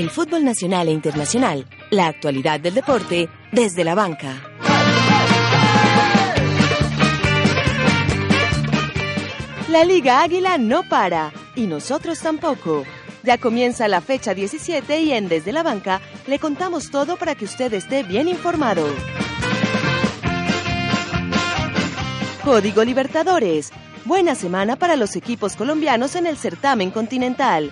[0.00, 4.34] El fútbol nacional e internacional, la actualidad del deporte desde la banca.
[9.68, 12.84] La Liga Águila no para y nosotros tampoco.
[13.24, 17.44] Ya comienza la fecha 17 y en Desde la Banca le contamos todo para que
[17.44, 18.86] usted esté bien informado.
[22.42, 23.70] Código Libertadores.
[24.06, 27.70] Buena semana para los equipos colombianos en el certamen continental.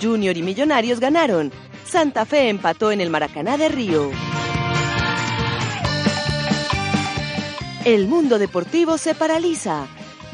[0.00, 1.52] Junior y Millonarios ganaron.
[1.84, 4.10] Santa Fe empató en el Maracaná de Río.
[7.84, 9.86] El mundo deportivo se paraliza.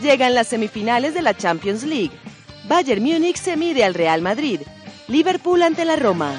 [0.03, 2.11] Llegan las semifinales de la Champions League.
[2.67, 4.61] Bayern Múnich se mide al Real Madrid.
[5.09, 6.33] Liverpool ante la Roma.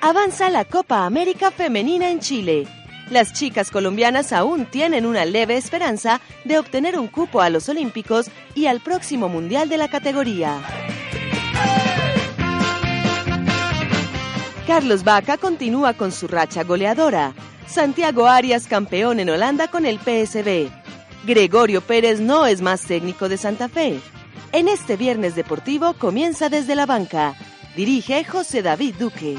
[0.00, 2.66] Avanza la Copa América Femenina en Chile.
[3.10, 8.30] Las chicas colombianas aún tienen una leve esperanza de obtener un cupo a los Olímpicos
[8.54, 10.60] y al próximo Mundial de la categoría.
[14.68, 17.34] Carlos Vaca continúa con su racha goleadora.
[17.66, 20.70] Santiago Arias campeón en Holanda con el PSB.
[21.26, 23.98] Gregorio Pérez no es más técnico de Santa Fe.
[24.52, 27.34] En este viernes deportivo comienza desde la banca.
[27.74, 29.36] Dirige José David Duque.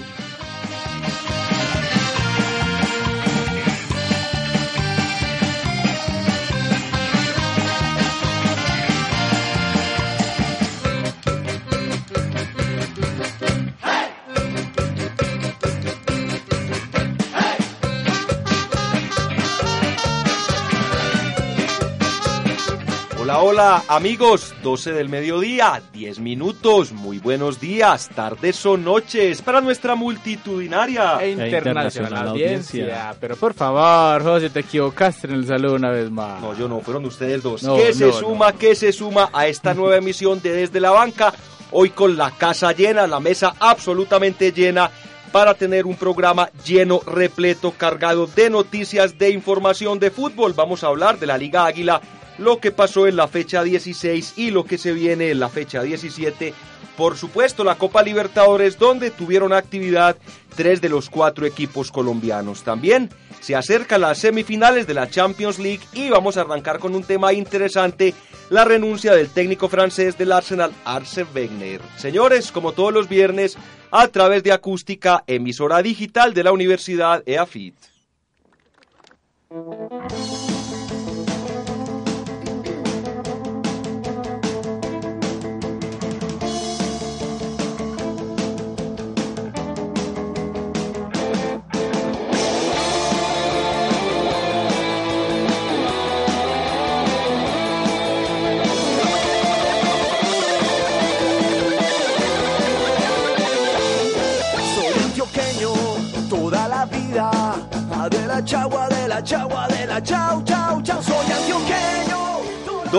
[23.52, 29.94] Hola, amigos, 12 del mediodía, 10 minutos, muy buenos días, tardes o noches para nuestra
[29.94, 33.14] multitudinaria e internacional, audiencia.
[33.20, 36.42] Pero por favor, José, te equivocaste en el saludo una vez más.
[36.42, 37.62] No, yo no, fueron ustedes dos.
[37.64, 40.92] No, ¿Qué se no, suma, qué se suma a esta nueva emisión de Desde la
[40.92, 41.34] Banca?
[41.72, 44.90] Hoy con la casa llena, la mesa absolutamente llena
[45.34, 50.54] para tener un programa lleno, repleto, cargado de noticias, de información de fútbol.
[50.54, 52.02] Vamos a hablar de la Liga Águila,
[52.42, 55.84] lo que pasó en la fecha 16 y lo que se viene en la fecha
[55.84, 56.54] 17.
[56.98, 60.18] Por supuesto, la Copa Libertadores, donde tuvieron actividad
[60.56, 62.64] tres de los cuatro equipos colombianos.
[62.64, 63.10] También
[63.40, 67.32] se acercan las semifinales de la Champions League y vamos a arrancar con un tema
[67.32, 68.14] interesante,
[68.50, 71.82] la renuncia del técnico francés del Arsenal, Arsene Wenger.
[71.98, 73.56] Señores, como todos los viernes,
[73.92, 77.76] a través de acústica, emisora digital de la Universidad EAFIT.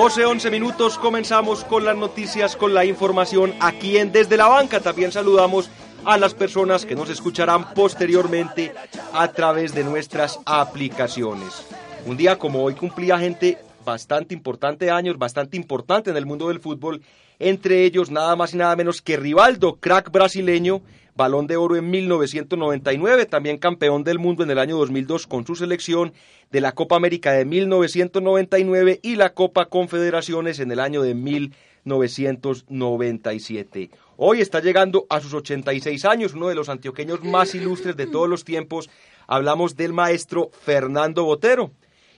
[0.03, 4.81] 12, 11 minutos, comenzamos con las noticias, con la información aquí en Desde la Banca.
[4.81, 5.71] También saludamos
[6.05, 8.75] a las personas que nos escucharán posteriormente
[9.13, 11.65] a través de nuestras aplicaciones.
[12.05, 16.59] Un día como hoy cumplía gente bastante importante años, bastante importante en el mundo del
[16.59, 17.01] fútbol,
[17.39, 20.83] entre ellos nada más y nada menos que Rivaldo, crack brasileño,
[21.15, 25.55] balón de oro en 1999, también campeón del mundo en el año 2002 con su
[25.55, 26.15] selección
[26.51, 33.91] de la Copa América de 1999 y la Copa Confederaciones en el año de 1997.
[34.17, 38.29] Hoy está llegando a sus 86 años, uno de los antioqueños más ilustres de todos
[38.29, 38.91] los tiempos.
[39.27, 41.73] Hablamos del maestro Fernando Botero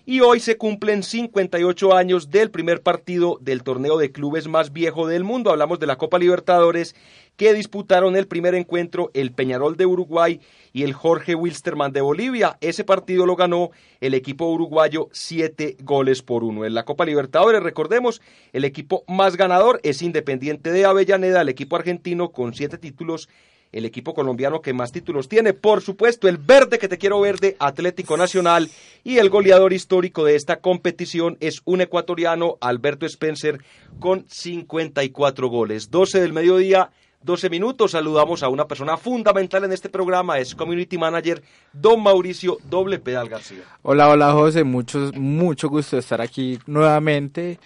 [0.06, 5.06] y hoy se cumplen 58 años del primer partido del torneo de clubes más viejo
[5.06, 5.50] del mundo.
[5.50, 6.94] Hablamos de la Copa Libertadores
[7.36, 10.40] que disputaron el primer encuentro el Peñarol de Uruguay
[10.72, 12.58] y el Jorge Wilstermann de Bolivia.
[12.60, 13.70] Ese partido lo ganó
[14.00, 16.66] el equipo uruguayo siete goles por uno.
[16.66, 18.20] En la Copa Libertadores, recordemos,
[18.52, 23.28] el equipo más ganador es Independiente de Avellaneda, el equipo argentino con siete títulos
[23.74, 25.52] el equipo colombiano que más títulos tiene.
[25.52, 28.70] Por supuesto, el verde que te quiero verde, Atlético Nacional.
[29.02, 33.58] Y el goleador histórico de esta competición es un ecuatoriano, Alberto Spencer,
[33.98, 35.90] con 54 goles.
[35.90, 36.90] 12 del mediodía.
[37.22, 41.42] 12 minutos, saludamos a una persona fundamental en este programa, es Community Manager,
[41.72, 43.62] don Mauricio Doble Pedal García.
[43.80, 47.58] Hola, hola José, mucho, mucho gusto estar aquí nuevamente.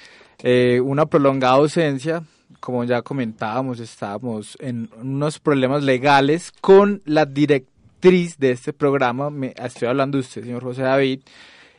[0.45, 2.23] Eh, una prolongada ausencia,
[2.61, 9.31] como ya comentábamos, estábamos en unos problemas legales con la directriz de este programa.
[9.31, 11.21] Me, estoy hablando de usted, señor José David.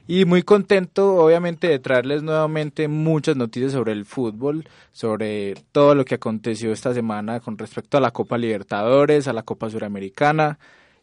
[0.08, 6.04] Y muy contento, obviamente, de traerles nuevamente muchas noticias sobre el fútbol, sobre todo lo
[6.04, 10.58] que aconteció esta semana con respecto a la Copa Libertadores, a la Copa Suramericana,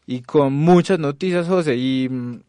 [0.05, 1.77] y con muchas noticias, José.
[1.77, 2.41] Y mm,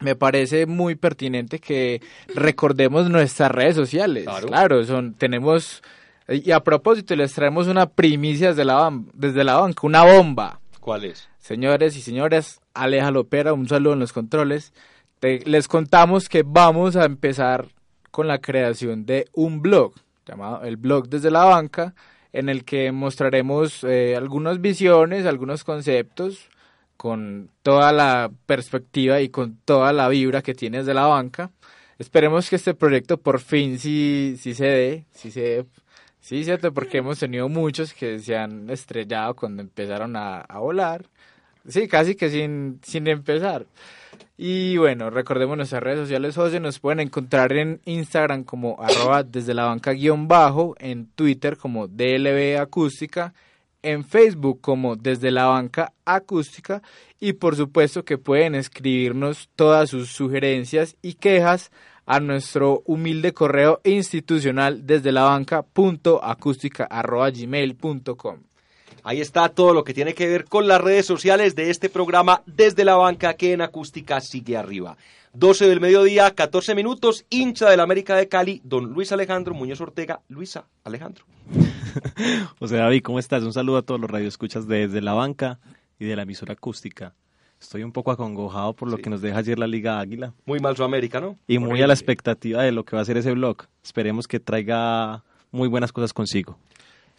[0.00, 2.00] me parece muy pertinente que
[2.32, 4.24] recordemos nuestras redes sociales.
[4.24, 5.82] Claro, claro son, tenemos
[6.28, 10.60] y a propósito, les traemos una primicia desde la, desde la banca, una bomba.
[10.78, 11.28] ¿Cuál es?
[11.38, 14.74] Señores y señoras, Aleja Lopera, un saludo en los controles.
[15.20, 17.68] les contamos que vamos a empezar
[18.10, 19.94] con la creación de un blog,
[20.26, 21.94] llamado el blog desde la banca,
[22.34, 26.50] en el que mostraremos eh, algunas visiones, algunos conceptos,
[26.98, 31.52] con toda la perspectiva y con toda la vibra que tiene desde la banca.
[31.98, 35.66] Esperemos que este proyecto por fin sí, sí se dé, sí se dé
[36.20, 41.06] Sí, cierto, porque hemos tenido muchos que se han estrellado cuando empezaron a, volar.
[41.66, 43.66] Sí, casi que sin, sin empezar.
[44.36, 49.54] Y bueno, recordemos nuestras redes sociales, José, nos pueden encontrar en Instagram como arroba desde
[49.54, 53.34] la banca guion bajo, en Twitter como DLB acústica,
[53.82, 56.82] en Facebook como desde la banca acústica
[57.20, 61.70] y por supuesto que pueden escribirnos todas sus sugerencias y quejas
[62.08, 66.22] a nuestro humilde correo institucional desde la banca punto
[67.34, 68.36] gmail.com.
[69.04, 72.42] Ahí está todo lo que tiene que ver con las redes sociales de este programa
[72.46, 74.96] desde la banca que en acústica sigue arriba.
[75.34, 79.82] 12 del mediodía, 14 minutos, hincha de la América de Cali, don Luis Alejandro Muñoz
[79.82, 80.22] Ortega.
[80.28, 81.26] Luisa, Alejandro.
[82.58, 83.42] José David, ¿cómo estás?
[83.42, 85.58] Un saludo a todos los radioescuchas desde la banca
[85.98, 87.14] y de la emisora acústica.
[87.60, 90.32] Estoy un poco acongojado por lo que nos deja ayer la Liga Águila.
[90.46, 91.36] Muy mal su América, ¿no?
[91.46, 93.64] Y muy a la expectativa de lo que va a ser ese blog.
[93.82, 96.56] Esperemos que traiga muy buenas cosas consigo.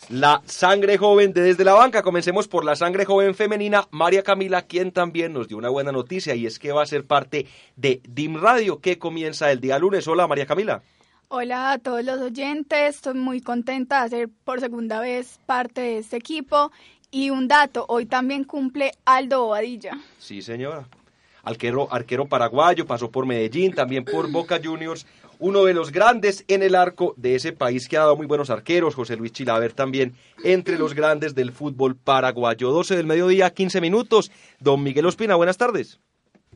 [0.07, 2.01] La sangre joven de desde la banca.
[2.01, 6.35] Comencemos por la sangre joven femenina, María Camila, quien también nos dio una buena noticia
[6.35, 7.45] y es que va a ser parte
[7.75, 10.07] de DIM Radio, que comienza el día lunes.
[10.07, 10.81] Hola, María Camila.
[11.27, 15.97] Hola a todos los oyentes, estoy muy contenta de ser por segunda vez parte de
[15.99, 16.71] este equipo
[17.11, 19.97] y un dato, hoy también cumple Aldo Bobadilla.
[20.19, 20.87] Sí, señora.
[21.43, 25.05] Arquero, arquero paraguayo, pasó por Medellín, también por Boca Juniors,
[25.39, 28.49] uno de los grandes en el arco de ese país que ha dado muy buenos
[28.49, 30.13] arqueros, José Luis Chilaver también,
[30.43, 32.71] entre los grandes del fútbol paraguayo.
[32.71, 34.31] 12 del mediodía, 15 minutos.
[34.59, 35.99] Don Miguel Ospina, buenas tardes.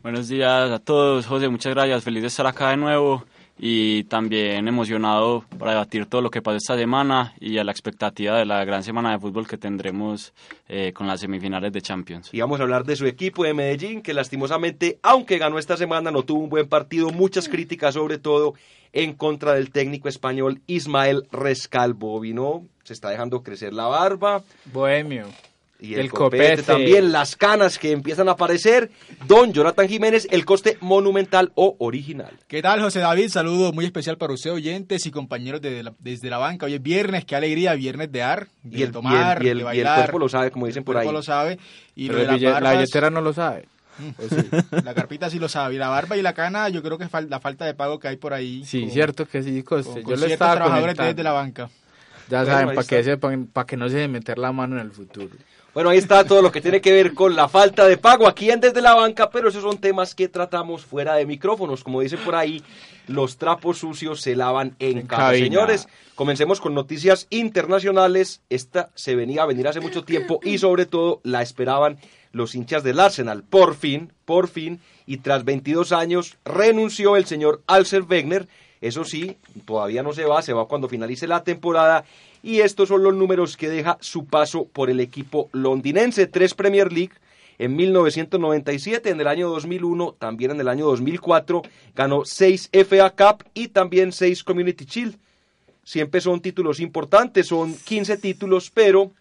[0.02, 3.24] Buenos días a todos, José, muchas gracias, feliz de estar acá de nuevo
[3.66, 8.38] y también emocionado para debatir todo lo que pasa esta semana y a la expectativa
[8.38, 10.34] de la gran semana de fútbol que tendremos
[10.68, 12.28] eh, con las semifinales de Champions.
[12.34, 16.12] Y vamos a hablar de su equipo de Medellín, que lastimosamente, aunque ganó esta semana,
[16.12, 18.56] no tuvo un buen partido, muchas críticas sobre todo
[18.92, 22.20] en contra del técnico español Ismael Rescalvo.
[22.20, 24.44] Vino, se está dejando crecer la barba.
[24.74, 25.28] Bohemio
[25.84, 28.90] y el, copete, también, las canas que empiezan a aparecer.
[29.28, 32.40] Don Jonathan Jiménez, el coste monumental o original.
[32.48, 33.28] ¿Qué tal, José David?
[33.28, 36.68] Saludo muy especial para usted, oyentes y compañeros desde la banca.
[36.68, 39.82] Hoy es viernes, qué alegría, viernes de ar, de y el, tomar, y el, de
[39.82, 41.02] el cuerpo lo sabe, como dicen por ahí.
[41.02, 41.60] El cuerpo lo sabe.
[41.96, 43.68] Y Pero la, billetera no lo sabe.
[43.98, 44.50] Mm, pues sí,
[44.86, 45.76] la carpita sí lo sabe.
[45.76, 48.08] Y la barba y la cana, yo creo que es la falta de pago que
[48.08, 48.64] hay por ahí.
[48.64, 50.02] Sí, cierto que sí, coste.
[50.08, 51.70] yo le estaba trabajadores desde la banca.
[52.30, 55.36] Ya saben, para que, sepan, para que no se meter la mano en el futuro.
[55.74, 58.52] Bueno, ahí está todo lo que tiene que ver con la falta de pago aquí
[58.52, 61.84] en Desde la Banca, pero esos son temas que tratamos fuera de micrófonos.
[61.84, 62.62] Como dice por ahí,
[63.08, 65.32] los trapos sucios se lavan en, casa.
[65.32, 68.44] Señores, comencemos con noticias internacionales.
[68.52, 71.98] Esta se venía a venir hace mucho tiempo y sobre todo la esperaban
[72.34, 73.42] los hinchas del Arsenal.
[73.42, 78.48] Por fin, por fin, y tras 22 años renunció el señor Alcer Wegner.
[78.80, 82.06] Eso sí, todavía no se va, se va cuando finalice la temporada
[82.44, 86.28] y estos son los números que deja su paso por el equipo londinense.
[86.28, 87.14] Tres Premier League
[87.58, 91.62] en 1997, en el año 2001, también en el año 2004,
[91.96, 95.18] ganó seis FA Cup y también seis Community Shield.
[95.84, 99.12] Siempre son títulos importantes, son 15 títulos, pero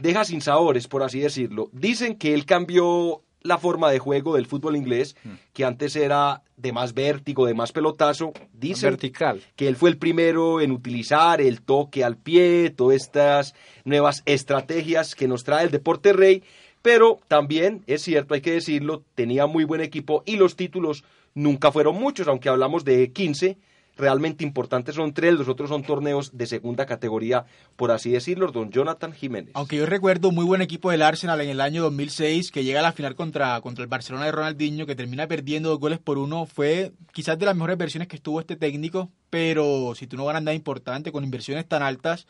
[0.00, 1.68] deja sin sabores, por así decirlo.
[1.72, 5.16] Dicen que él cambió la forma de juego del fútbol inglés,
[5.52, 8.32] que antes era de más vértigo, de más pelotazo.
[8.54, 9.42] Dicen Vertical.
[9.54, 15.14] que él fue el primero en utilizar el toque al pie, todas estas nuevas estrategias
[15.14, 16.42] que nos trae el deporte rey,
[16.80, 21.70] pero también es cierto, hay que decirlo, tenía muy buen equipo y los títulos nunca
[21.70, 23.58] fueron muchos, aunque hablamos de 15,
[23.96, 27.46] realmente importantes son tres, los otros son torneos de segunda categoría,
[27.76, 29.52] por así decirlo, don Jonathan Jiménez.
[29.54, 32.82] Aunque yo recuerdo muy buen equipo del Arsenal en el año 2006 que llega a
[32.82, 36.46] la final contra, contra el Barcelona de Ronaldinho que termina perdiendo dos goles por uno.
[36.46, 40.42] Fue quizás de las mejores versiones que estuvo este técnico, pero si tú no ganas
[40.42, 42.26] nada importante con inversiones tan altas,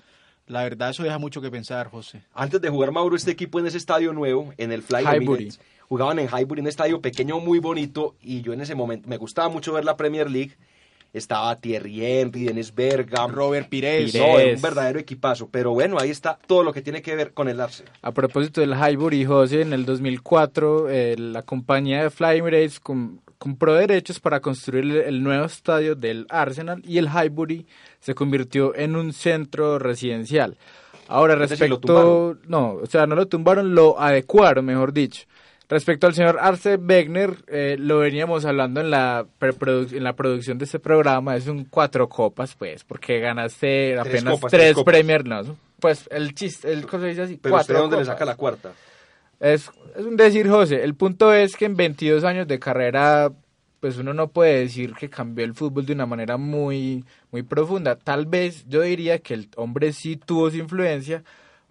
[0.47, 2.23] la verdad eso deja mucho que pensar, José.
[2.35, 5.53] Antes de jugar Mauro este equipo en ese estadio nuevo, en el Fly Highbury.
[5.89, 9.49] Jugaban en Highbury, un estadio pequeño muy bonito y yo en ese momento me gustaba
[9.49, 10.57] mucho ver la Premier League.
[11.15, 14.13] Estaba Thierry Henry, Dennis Bergkamp, Robert Pires.
[14.13, 14.21] Pires.
[14.27, 15.49] No, era un verdadero equipazo.
[15.49, 17.93] Pero bueno, ahí está todo lo que tiene que ver con el Arsenal.
[18.03, 23.19] A propósito del Highbury, José, en el 2004 eh, la compañía de Fly Emirates com-
[23.39, 27.67] compró derechos para construir el, nuevo estadio del Arsenal y el Highbury
[28.01, 30.57] se convirtió en un centro residencial.
[31.07, 32.39] Ahora, Es decir, lo respecto...
[32.49, 35.25] no, o sea, no lo tumbaron, lo adecuaron, mejor dicho.
[35.75, 40.67] Respecto al señor Arce Wegener, eh, lo veníamos hablando en la, en la producción de
[40.67, 44.85] este programa, es un cuatro copas, pues, porque ganaste apenas copas, tres, tres.
[44.85, 48.25] Premier, no, pues el chiste, el cosa dice así, Pero usted cuatro dónde le saca
[48.25, 48.71] la cuarta.
[49.41, 50.85] Es, es un decir, José.
[50.85, 53.33] El punto es que en 22 años de carrera,
[53.81, 57.97] pues uno no puede decir que cambió el fútbol de una manera muy, muy profunda.
[57.97, 61.25] Tal vez yo diría que el hombre sí tuvo su influencia,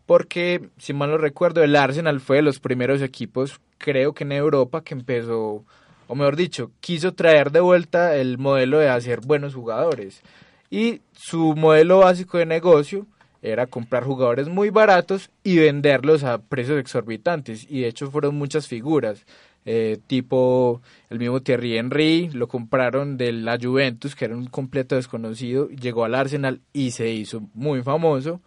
[0.06, 4.32] porque, si mal no recuerdo, el Arsenal fue de los primeros equipos, creo que en
[4.34, 5.64] Europa, que empezó,
[6.08, 10.22] o mejor dicho, quiso traer de vuelta el modelo de hacer buenos jugadores.
[10.70, 13.06] Y su modelo básico de negocio
[13.42, 17.68] era comprar jugadores muy baratos y venderlos a precios exorbitantes.
[17.70, 19.26] Y de hecho fueron muchas figuras,
[19.66, 24.96] eh, tipo el mismo Thierry Henry, lo compraron de la Juventus, que era un completo
[24.96, 28.42] desconocido, llegó al Arsenal y se hizo muy famoso.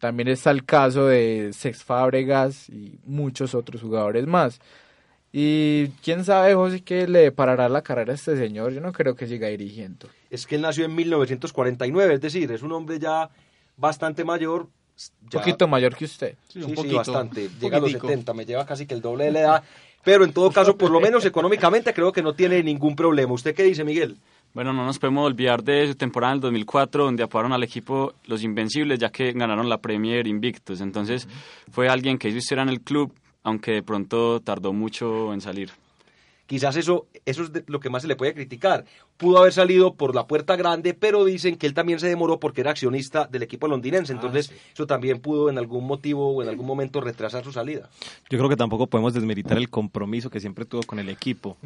[0.00, 4.58] También está el caso de Sex Fábregas y muchos otros jugadores más.
[5.32, 8.72] Y quién sabe, José, qué le deparará la carrera a este señor.
[8.72, 10.08] Yo no creo que siga dirigiendo.
[10.30, 13.30] Es que él nació en 1949, es decir, es un hombre ya
[13.76, 14.68] bastante mayor.
[15.22, 16.34] Un poquito mayor que usted.
[16.48, 16.96] Sí, Sí, un sí, poquito.
[16.96, 17.46] bastante.
[17.46, 18.08] un Llega a los poquitico.
[18.08, 19.62] 70, me lleva casi que el doble de la edad.
[20.02, 23.32] Pero en todo caso, por lo menos económicamente, creo que no tiene ningún problema.
[23.34, 24.16] ¿Usted qué dice, Miguel?
[24.52, 28.14] Bueno, no nos podemos olvidar de su temporada en el 2004, donde apodaron al equipo
[28.26, 30.80] Los Invencibles, ya que ganaron la Premier invictos.
[30.80, 31.28] Entonces,
[31.70, 33.12] fue alguien que hizo historia en el club,
[33.44, 35.70] aunque de pronto tardó mucho en salir.
[36.46, 38.84] Quizás eso, eso es de- lo que más se le puede criticar.
[39.16, 42.62] Pudo haber salido por la puerta grande, pero dicen que él también se demoró porque
[42.62, 44.12] era accionista del equipo londinense.
[44.12, 47.88] Entonces, eso también pudo en algún motivo o en algún momento retrasar su salida.
[48.28, 51.56] Yo creo que tampoco podemos desmeritar el compromiso que siempre tuvo con el equipo.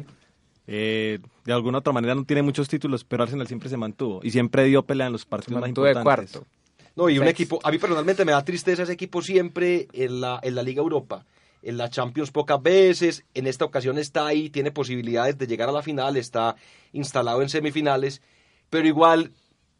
[0.67, 4.31] Eh, de alguna otra manera no tiene muchos títulos, pero Arsenal siempre se mantuvo y
[4.31, 6.03] siempre dio pelea en los partidos más de importantes.
[6.31, 6.47] cuarto.
[6.95, 7.43] No, y un Sexto.
[7.43, 10.81] equipo, a mí personalmente me da tristeza ese equipo siempre en la, en la Liga
[10.81, 11.25] Europa.
[11.61, 15.71] En la Champions pocas veces, en esta ocasión está ahí, tiene posibilidades de llegar a
[15.71, 16.55] la final, está
[16.93, 18.21] instalado en semifinales,
[18.69, 19.31] pero igual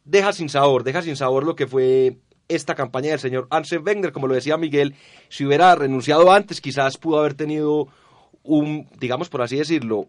[0.04, 4.12] deja sin sabor, deja sin sabor lo que fue esta campaña del señor Arsene Wenger,
[4.12, 4.96] como lo decía Miguel,
[5.30, 7.88] si hubiera renunciado antes, quizás pudo haber tenido
[8.44, 10.08] un, digamos por así decirlo,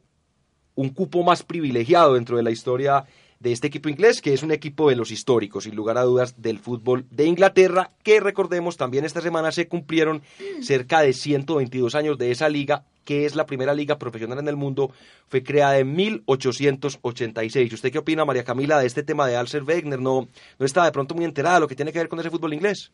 [0.77, 3.05] un cupo más privilegiado dentro de la historia
[3.41, 6.41] de este equipo inglés, que es un equipo de los históricos, sin lugar a dudas,
[6.41, 10.23] del fútbol de Inglaterra, que recordemos también esta semana se cumplieron
[10.63, 14.57] cerca de 122 años de esa liga, que es la primera liga profesional en el
[14.57, 14.91] mundo,
[15.29, 17.73] fue creada en 1886.
[17.73, 20.01] ¿Usted qué opina, María Camila, de este tema de Alcer Wegener?
[20.01, 20.29] ¿No,
[20.59, 22.55] ¿No está de pronto muy enterada de lo que tiene que ver con ese fútbol
[22.55, 22.91] inglés?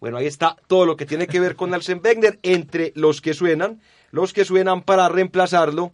[0.00, 3.34] Bueno, ahí está todo lo que tiene que ver con Arsene Wenger, entre los que
[3.34, 5.90] suenan, los que suenan para reemplazarlo,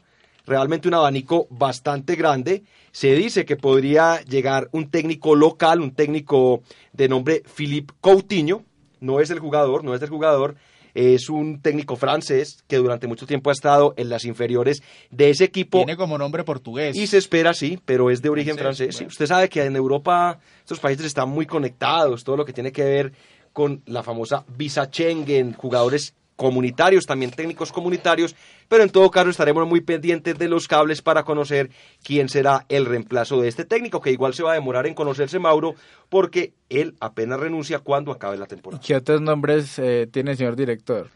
[0.47, 2.63] realmente un abanico bastante grande.
[2.93, 6.63] Se dice que podría llegar un técnico local, un técnico
[6.93, 8.63] de nombre Philippe Coutinho,
[9.01, 10.57] no es el jugador, no es el jugador,
[10.95, 15.45] es un técnico francés que durante mucho tiempo ha estado en las inferiores de ese
[15.45, 16.97] equipo Tiene como nombre portugués.
[16.97, 19.05] y se espera, sí, pero es de origen Francés, sí.
[19.05, 22.85] Usted sabe que en Europa estos países están muy conectados, todo lo que tiene que
[22.85, 23.13] ver
[23.53, 28.37] con la famosa visa Schengen, jugadores comunitarios, también técnicos comunitarios,
[28.69, 31.71] pero en todo caso estaremos muy pendientes de los cables para conocer
[32.05, 35.39] quién será el reemplazo de este técnico, que igual se va a demorar en conocerse
[35.39, 35.75] Mauro,
[36.09, 38.83] porque él apenas renuncia cuando acabe la ¿Y temporada.
[38.87, 41.09] qué otros nombres eh, tiene, señor director?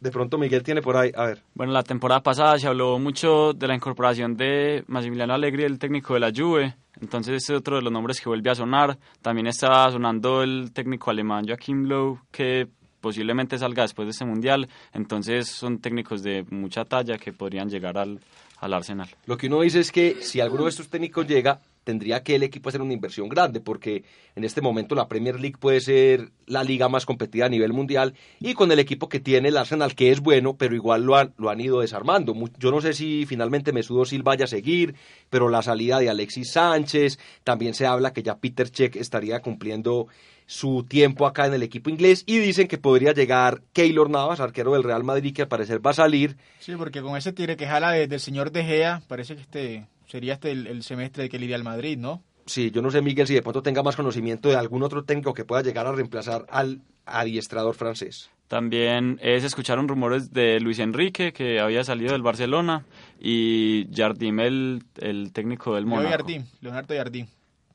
[0.00, 1.42] De pronto Miguel tiene por ahí, a ver.
[1.54, 6.14] Bueno, la temporada pasada se habló mucho de la incorporación de Massimiliano Allegri, el técnico
[6.14, 6.74] de la Juve.
[7.00, 8.98] Entonces este es otro de los nombres que vuelve a sonar.
[9.22, 12.66] También está sonando el técnico alemán Joachim Löw, que
[13.02, 14.68] posiblemente salga después de este mundial.
[14.94, 18.20] Entonces son técnicos de mucha talla que podrían llegar al,
[18.60, 19.10] al Arsenal.
[19.26, 22.42] Lo que uno dice es que si alguno de estos técnicos llega, tendría que el
[22.42, 26.64] equipo hacer una inversión grande, porque en este momento la Premier League puede ser la
[26.64, 30.10] liga más competida a nivel mundial, y con el equipo que tiene el Arsenal, que
[30.10, 32.34] es bueno, pero igual lo han, lo han ido desarmando.
[32.58, 34.94] Yo no sé si finalmente Mesudo Silva vaya a seguir,
[35.28, 40.06] pero la salida de Alexis Sánchez, también se habla que ya Peter Check estaría cumpliendo
[40.46, 44.72] su tiempo acá en el equipo inglés y dicen que podría llegar Keylor Navas, arquero
[44.72, 46.36] del Real Madrid, que al parecer va a salir.
[46.58, 50.34] Sí, porque con ese tire que jala del señor De Gea, parece que este sería
[50.34, 52.22] este el, semestre de que lidia al Madrid, ¿no?
[52.44, 55.32] Sí, yo no sé, Miguel, si de pronto tenga más conocimiento de algún otro técnico
[55.32, 58.30] que pueda llegar a reemplazar al adiestrador francés.
[58.46, 62.84] También se escucharon rumores de Luis Enrique, que había salido del Barcelona,
[63.18, 66.10] y Jardim, el, el técnico del Mónaco.
[66.10, 67.26] Jardim, Leonardo Jardim.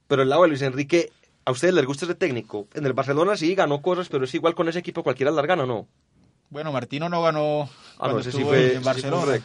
[0.07, 1.09] Pero el lado de Luis Enrique,
[1.43, 2.67] ¿A ustedes les gusta ese técnico?
[2.73, 5.65] En el Barcelona sí ganó cosas, pero es igual con ese equipo cualquiera las gana,
[5.65, 5.87] ¿no?
[6.49, 9.39] Bueno, Martino no ganó ah, no, ese sí fue, en Barcelona.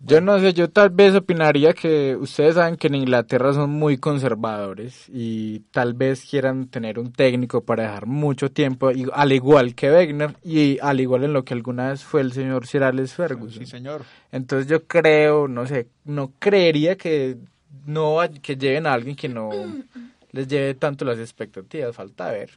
[0.00, 3.96] Yo no sé, yo tal vez opinaría que ustedes saben que en Inglaterra son muy
[3.96, 9.90] conservadores y tal vez quieran tener un técnico para dejar mucho tiempo, al igual que
[9.90, 13.64] Wegner y al igual en lo que alguna vez fue el señor Sir Alex Ferguson.
[13.64, 14.02] Sí, señor.
[14.30, 17.38] Entonces yo creo, no sé, no creería que
[17.86, 19.50] no que lleven a alguien que no
[20.32, 22.50] les lleve tanto las expectativas, falta ver.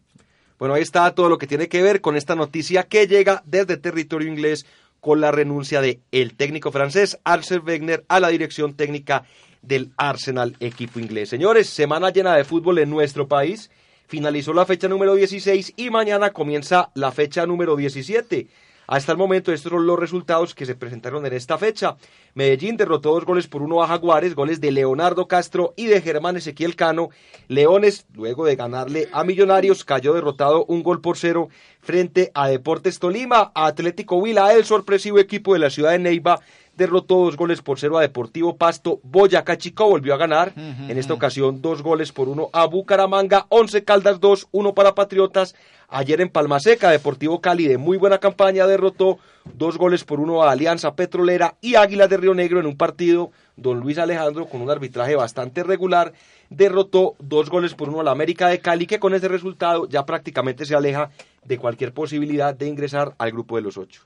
[0.59, 3.77] Bueno, ahí está todo lo que tiene que ver con esta noticia que llega desde
[3.77, 4.65] territorio inglés
[5.07, 9.23] con la renuncia de el técnico francés Arsène Wenger a la dirección técnica
[9.61, 11.29] del Arsenal equipo inglés.
[11.29, 13.71] Señores, semana llena de fútbol en nuestro país.
[14.09, 18.47] Finalizó la fecha número 16 y mañana comienza la fecha número 17.
[18.87, 21.97] Hasta el momento estos son los resultados que se presentaron en esta fecha.
[22.33, 26.37] Medellín derrotó dos goles por uno a Jaguares, goles de Leonardo Castro y de Germán
[26.37, 27.09] Ezequiel Cano.
[27.49, 31.49] Leones, luego de ganarle a Millonarios, cayó derrotado un gol por cero
[31.81, 33.51] frente a Deportes Tolima.
[33.53, 36.39] Atlético Huila, el sorpresivo equipo de la ciudad de Neiva,
[36.77, 38.99] derrotó dos goles por cero a Deportivo Pasto.
[39.03, 43.83] Boyacá Chico volvió a ganar, en esta ocasión dos goles por uno a Bucaramanga, Once
[43.83, 45.55] Caldas dos, uno para Patriotas.
[45.89, 49.19] Ayer en Palmaseca, Deportivo Cali de muy buena campaña derrotó
[49.53, 53.31] dos goles por uno a Alianza Petrolera y Águilas de Río Negro en un partido.
[53.55, 56.13] Don Luis Alejandro, con un arbitraje bastante regular,
[56.49, 60.05] derrotó dos goles por uno a la América de Cali, que con ese resultado ya
[60.05, 61.09] prácticamente se aleja
[61.43, 64.03] de cualquier posibilidad de ingresar al grupo de los ocho.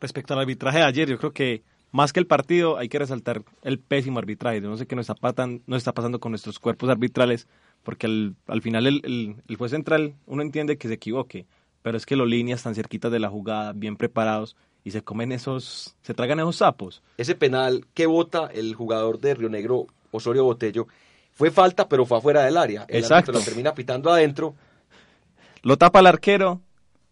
[0.00, 1.62] Respecto al arbitraje de ayer, yo creo que
[1.96, 4.60] más que el partido, hay que resaltar el pésimo arbitraje.
[4.60, 5.34] no sé qué nos está,
[5.74, 7.48] está pasando con nuestros cuerpos arbitrales,
[7.82, 9.00] porque al, final el,
[9.48, 11.46] el, juez central uno entiende que se equivoque,
[11.80, 15.32] pero es que los líneas están cerquitas de la jugada, bien preparados, y se comen
[15.32, 17.02] esos, se tragan esos sapos.
[17.16, 20.86] Ese penal que vota el jugador de Río Negro, Osorio Botello,
[21.32, 22.84] fue falta, pero fue afuera del área.
[22.88, 23.32] El Exacto.
[23.32, 24.54] lo termina pitando adentro.
[25.62, 26.60] Lo tapa el arquero,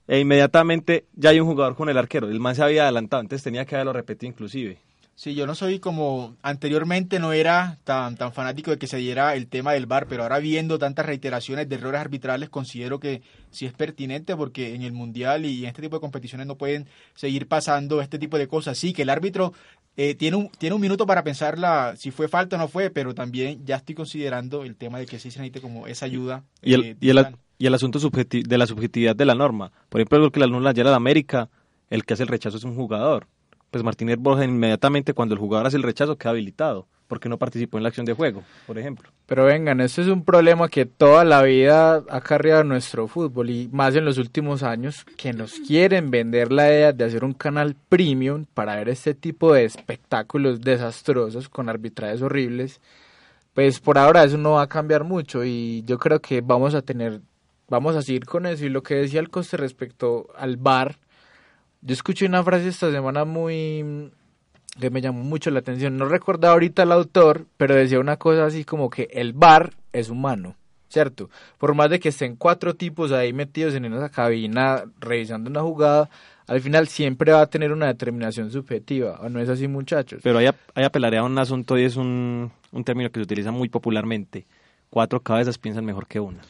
[0.06, 2.28] e inmediatamente ya hay un jugador con el arquero.
[2.28, 4.78] El man se había adelantado, entonces tenía que haberlo repetido inclusive.
[5.16, 9.36] Sí, yo no soy como anteriormente no era tan tan fanático de que se diera
[9.36, 13.64] el tema del VAR, pero ahora viendo tantas reiteraciones de errores arbitrales considero que sí
[13.64, 17.46] es pertinente porque en el mundial y en este tipo de competiciones no pueden seguir
[17.46, 18.76] pasando este tipo de cosas.
[18.76, 19.52] Sí, que el árbitro
[19.96, 23.14] eh, tiene un tiene un minuto para pensarla si fue falta o no fue, pero
[23.14, 26.42] también ya estoy considerando el tema de que sí se necesite como esa ayuda.
[26.60, 27.24] Y el, eh, y el,
[27.64, 29.72] y el asunto de la subjetividad de la norma.
[29.88, 31.48] Por ejemplo, el que la anula ayer a América,
[31.88, 33.26] el que hace el rechazo es un jugador.
[33.70, 37.78] Pues Martínez Borja inmediatamente cuando el jugador hace el rechazo queda habilitado, porque no participó
[37.78, 39.08] en la acción de juego, por ejemplo.
[39.24, 43.70] Pero vengan, esto es un problema que toda la vida ha cargado nuestro fútbol y
[43.72, 47.76] más en los últimos años, que nos quieren vender la idea de hacer un canal
[47.88, 52.82] premium para ver este tipo de espectáculos desastrosos con arbitrajes horribles.
[53.54, 56.82] Pues por ahora eso no va a cambiar mucho y yo creo que vamos a
[56.82, 57.22] tener
[57.68, 58.64] vamos a seguir con eso.
[58.64, 60.98] Y lo que decía el coste respecto al bar,
[61.82, 64.10] yo escuché una frase esta semana muy
[64.80, 65.96] que me llamó mucho la atención.
[65.96, 70.08] No recuerdo ahorita el autor, pero decía una cosa así como que el bar es
[70.08, 70.56] humano,
[70.88, 71.30] ¿cierto?
[71.58, 76.10] Por más de que estén cuatro tipos ahí metidos en esa cabina revisando una jugada,
[76.46, 80.20] al final siempre va a tener una determinación subjetiva, ¿o no es así, muchachos?
[80.22, 82.50] Pero hay, hay apelaría a un asunto y es un
[82.84, 84.44] término que se utiliza muy popularmente.
[84.90, 86.40] Cuatro cabezas piensan mejor que una.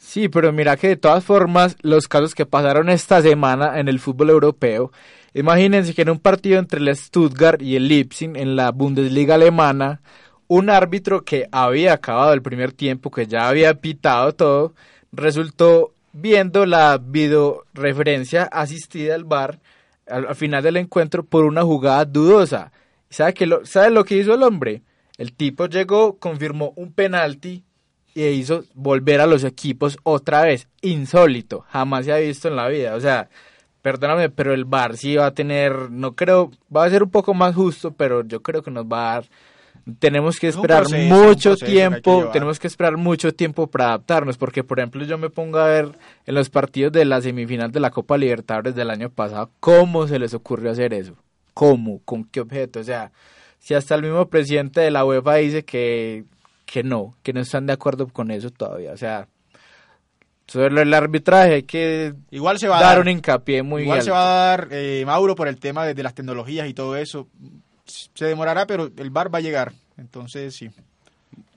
[0.00, 4.00] Sí, pero mira que de todas formas, los casos que pasaron esta semana en el
[4.00, 4.92] fútbol europeo,
[5.34, 10.00] imagínense que en un partido entre el Stuttgart y el Leipzig en la Bundesliga alemana,
[10.48, 14.74] un árbitro que había acabado el primer tiempo, que ya había pitado todo,
[15.12, 19.60] resultó viendo la videoreferencia asistida al bar
[20.06, 22.72] al, final del encuentro por una jugada dudosa.
[23.10, 24.82] ¿Sabe, que lo, ¿Sabe lo que hizo el hombre?
[25.18, 27.64] El tipo llegó, confirmó un penalti
[28.14, 30.68] y hizo volver a los equipos otra vez.
[30.82, 32.94] Insólito, jamás se ha visto en la vida.
[32.94, 33.28] O sea,
[33.82, 37.34] perdóname, pero el VAR sí va a tener, no creo, va a ser un poco
[37.34, 39.24] más justo, pero yo creo que nos va a dar
[39.98, 44.36] tenemos que Es esperar proceso, mucho que tiempo, tenemos que esperar mucho tiempo para adaptarnos,
[44.36, 47.80] porque por ejemplo yo me pongo a ver en los partidos de la semifinal de
[47.80, 51.14] la Copa Libertadores del año pasado, ¿cómo se les ocurrió hacer eso?
[51.54, 52.00] ¿Cómo?
[52.04, 52.80] ¿Con qué objeto?
[52.80, 53.12] O sea,
[53.58, 56.24] si hasta el mismo presidente de la UEFA dice que,
[56.70, 59.26] que no, que no están de acuerdo con eso todavía, o sea,
[60.46, 63.00] sobre el arbitraje hay que Igual se va a dar dar.
[63.00, 66.02] un hincapié muy Igual se va a dar, eh, Mauro, por el tema de, de
[66.04, 67.26] las tecnologías y todo eso.
[67.86, 69.72] Se demorará, pero el bar va a llegar.
[69.96, 70.70] Entonces, sí.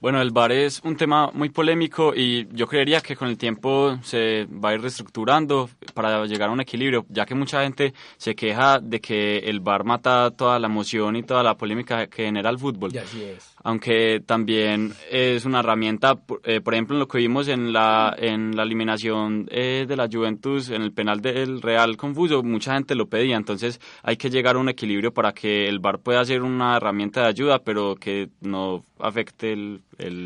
[0.03, 3.97] Bueno, el VAR es un tema muy polémico y yo creería que con el tiempo
[4.03, 8.35] se va a ir reestructurando para llegar a un equilibrio, ya que mucha gente se
[8.35, 12.49] queja de que el VAR mata toda la emoción y toda la polémica que genera
[12.49, 12.93] el fútbol.
[12.93, 13.52] Y así es.
[13.63, 18.13] Aunque también es una herramienta, por- eh, por ejemplo, en lo que vimos en la,
[18.17, 22.93] en la eliminación eh, de la Juventus, en el penal del Real Confuso, mucha gente
[22.95, 23.37] lo pedía.
[23.37, 27.21] Entonces hay que llegar a un equilibrio para que el VAR pueda ser una herramienta
[27.21, 29.81] de ayuda, pero que no afecte el-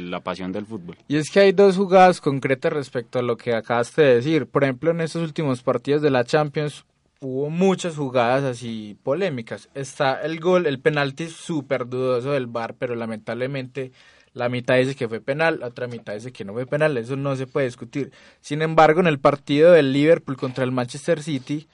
[0.10, 0.98] la pasión del fútbol.
[1.08, 4.48] Y es que hay dos jugadas concretas respecto a lo que acabaste de decir.
[4.48, 6.86] Por ejemplo, en estos últimos partidos de la Champions
[7.20, 9.70] hubo muchas jugadas así polémicas.
[9.74, 13.92] Está el gol, el penalti súper dudoso del VAR, pero lamentablemente
[14.34, 16.98] la mitad dice que fue penal, la otra mitad dice que no fue penal.
[16.98, 18.12] Eso no se puede discutir.
[18.42, 21.68] Sin embargo, en el partido del Liverpool contra el Manchester City,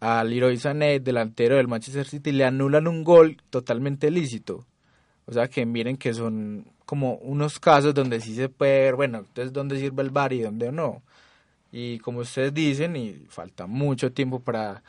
[0.00, 4.66] a Leroy Sané, delantero del Manchester City, le anulan un gol totalmente lícito.
[5.26, 9.18] O sea que miren que son como unos casos donde sí se puede ver, bueno,
[9.18, 11.02] entonces dónde sirve el bar y dónde no.
[11.72, 14.82] Y como ustedes dicen, y falta mucho tiempo para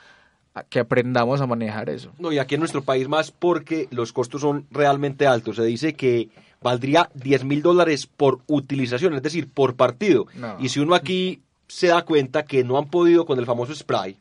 [0.70, 2.12] que aprendamos a manejar eso.
[2.20, 5.56] No, y aquí en nuestro país más porque los costos son realmente altos.
[5.56, 6.30] Se dice que
[6.62, 10.28] valdría 10 mil dólares por utilización, es decir, por partido.
[10.36, 10.58] No.
[10.60, 14.18] Y si uno aquí se da cuenta que no han podido con el famoso spray,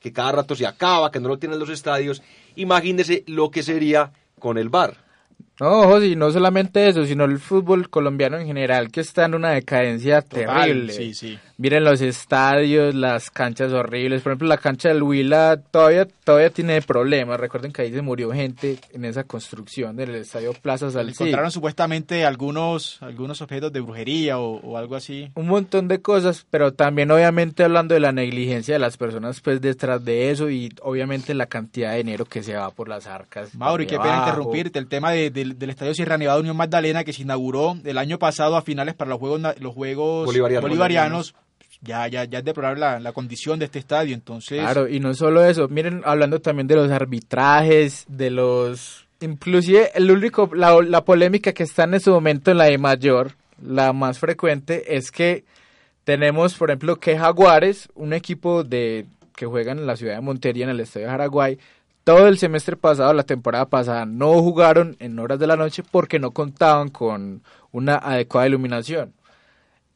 [0.00, 2.22] que cada rato se acaba, que no lo tienen los estadios,
[2.56, 4.96] imagínese lo que sería con el bar.
[5.60, 9.34] No, José, y no solamente eso, sino el fútbol colombiano en general, que está en
[9.34, 10.92] una decadencia Total, terrible.
[10.92, 11.38] Sí, sí.
[11.56, 14.22] Miren los estadios, las canchas horribles.
[14.22, 17.38] Por ejemplo, la cancha del Huila todavía, todavía tiene problemas.
[17.38, 21.12] Recuerden que ahí se murió gente en esa construcción del estadio Plaza Salcí.
[21.22, 25.30] Encontraron supuestamente algunos, algunos objetos de brujería o, o algo así.
[25.36, 29.60] un montón de cosas, pero también obviamente hablando de la negligencia de las personas pues
[29.60, 33.54] detrás de eso y obviamente la cantidad de dinero que se va por las arcas.
[33.54, 34.78] Mauro, y por qué pena interrumpirte.
[34.80, 38.18] El tema de- del- del Estadio Sierra Nevada Unión Magdalena que se inauguró el año
[38.18, 40.68] pasado a finales para los Juegos, los juegos Bolivarianos.
[40.68, 41.34] bolivarianos.
[41.82, 44.14] Ya, ya, ya es deplorable la, la condición de este estadio.
[44.14, 49.04] Entonces, Claro, y no solo eso, miren, hablando también de los arbitrajes, de los...
[49.20, 53.32] Inclusive el único, la, la polémica que está en este momento en la de mayor,
[53.62, 55.44] la más frecuente, es que
[56.04, 60.64] tenemos, por ejemplo, que Jaguares, un equipo de que juegan en la ciudad de Montería,
[60.64, 61.58] en el Estadio de Paraguay,
[62.04, 66.18] todo el semestre pasado, la temporada pasada, no jugaron en horas de la noche porque
[66.18, 69.14] no contaban con una adecuada iluminación.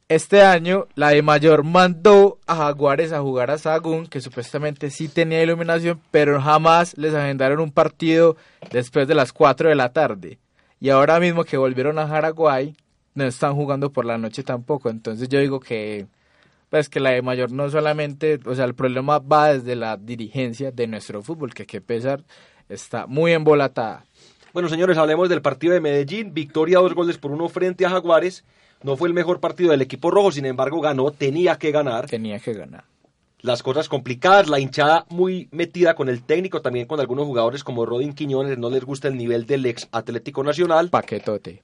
[0.09, 5.07] Este año, la de Mayor mandó a Jaguares a jugar a Sagún, que supuestamente sí
[5.07, 8.39] tenía iluminación, pero jamás les agendaron un partido
[8.73, 10.39] después de las 4 de la tarde.
[10.81, 12.75] Y ahora mismo que volvieron a Paraguay,
[13.15, 14.89] no están jugando por la noche tampoco.
[14.89, 16.07] Entonces yo digo que,
[16.71, 20.71] pues que la de Mayor no solamente, o sea, el problema va desde la dirigencia
[20.71, 22.25] de nuestro fútbol, que que pesar
[22.69, 24.05] está muy embolatada.
[24.53, 26.33] Bueno, señores, hablemos del partido de Medellín.
[26.35, 28.45] Victoria dos goles por uno frente a Jaguares.
[28.83, 32.07] No fue el mejor partido del equipo rojo, sin embargo ganó, tenía que ganar.
[32.07, 32.85] Tenía que ganar.
[33.41, 37.87] Las cosas complicadas, la hinchada muy metida con el técnico, también con algunos jugadores como
[37.87, 40.91] Rodin Quiñones, no les gusta el nivel del ex Atlético Nacional.
[40.91, 41.63] Paquetote.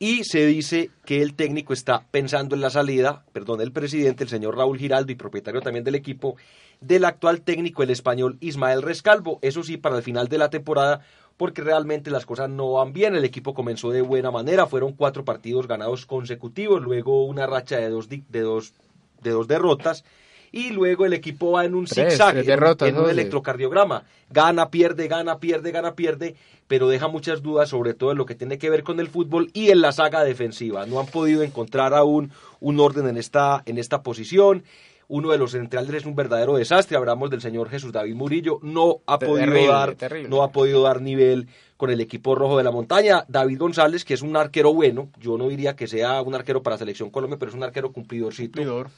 [0.00, 4.30] Y se dice que el técnico está pensando en la salida, perdón, el presidente, el
[4.30, 6.36] señor Raúl Giraldo y propietario también del equipo,
[6.80, 9.40] del actual técnico, el español Ismael Rescalvo.
[9.42, 11.00] Eso sí, para el final de la temporada,
[11.36, 13.16] porque realmente las cosas no van bien.
[13.16, 17.88] El equipo comenzó de buena manera, fueron cuatro partidos ganados consecutivos, luego una racha de
[17.88, 18.74] dos, de dos,
[19.20, 20.04] de dos derrotas.
[20.52, 23.10] Y luego el equipo va en un Tres, zigzag, tres en un- derrotas, en un
[23.10, 24.04] electrocardiograma.
[24.30, 26.34] Gana, pierde, gana, pierde, gana, pierde,
[26.66, 29.50] pero deja muchas dudas sobre todo en lo que tiene que ver con el fútbol
[29.52, 30.86] y en la saga defensiva.
[30.86, 32.30] No han podido encontrar aún
[32.60, 34.64] un orden en esta, en esta posición.
[35.10, 36.98] Uno de los centrales es un verdadero desastre.
[36.98, 38.58] Hablamos del señor Jesús David Murillo.
[38.62, 40.28] No ha podido Terrible, dar, terrible.
[40.28, 43.24] no ha podido dar nivel con el equipo rojo de la montaña.
[43.28, 46.76] David González, que es un arquero bueno, yo no diría que sea un arquero para
[46.76, 48.90] selección Colombia, pero es un arquero cumplidorcito cumplidor.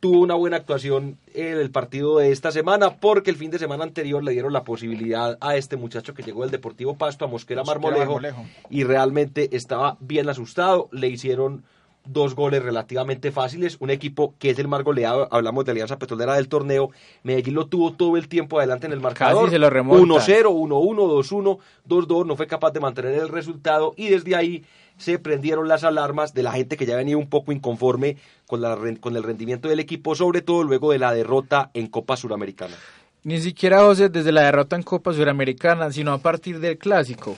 [0.00, 3.84] Tuvo una buena actuación en el partido de esta semana porque el fin de semana
[3.84, 7.62] anterior le dieron la posibilidad a este muchacho que llegó del Deportivo Pasto a Mosquera
[7.62, 8.44] Marmolejo Marmolejo.
[8.70, 11.64] y realmente estaba bien asustado, le hicieron
[12.06, 16.34] dos goles relativamente fáciles, un equipo que es el más goleado, hablamos de Alianza Petrolera
[16.34, 16.90] del torneo,
[17.22, 20.02] Medellín lo tuvo todo el tiempo adelante en el marcador, Casi se lo remonta.
[20.02, 24.64] 1-0, 1-1, 2-1, 2-2, no fue capaz de mantener el resultado y desde ahí
[25.00, 28.78] se prendieron las alarmas de la gente que ya venía un poco inconforme con, la,
[29.00, 32.76] con el rendimiento del equipo, sobre todo luego de la derrota en Copa Suramericana.
[33.24, 37.36] Ni siquiera José desde la derrota en Copa Suramericana, sino a partir del clásico.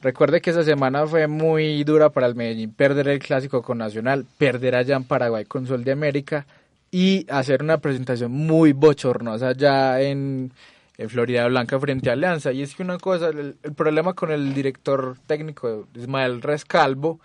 [0.00, 4.26] Recuerde que esa semana fue muy dura para el Medellín perder el clásico con Nacional,
[4.36, 6.46] perder allá en Paraguay con Sol de América
[6.90, 10.52] y hacer una presentación muy bochornosa ya en,
[10.98, 12.52] en Florida Blanca frente a Alianza.
[12.52, 17.20] Y es que una cosa, el, problema con el director técnico Ismael Rescalvo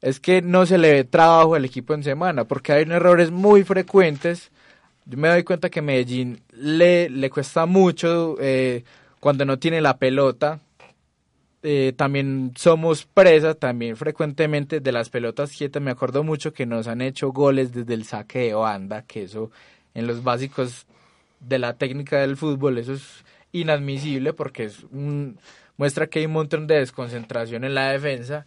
[0.00, 3.64] es que no se le ve trabajo al equipo en semana, porque hay errores muy
[3.64, 4.52] frecuentes.
[5.04, 8.84] Yo me doy cuenta que Medellín le, le cuesta mucho eh,
[9.18, 10.60] cuando no tiene la pelota.
[11.64, 15.82] Eh, también somos presa también frecuentemente de las pelotas quietas.
[15.82, 19.50] Me acuerdo mucho que nos han hecho goles desde el saque de banda, que eso
[19.94, 20.86] en los básicos
[21.40, 25.38] de la técnica del fútbol, eso es inadmisible porque es un,
[25.76, 28.46] muestra que hay un montón de desconcentración en la defensa.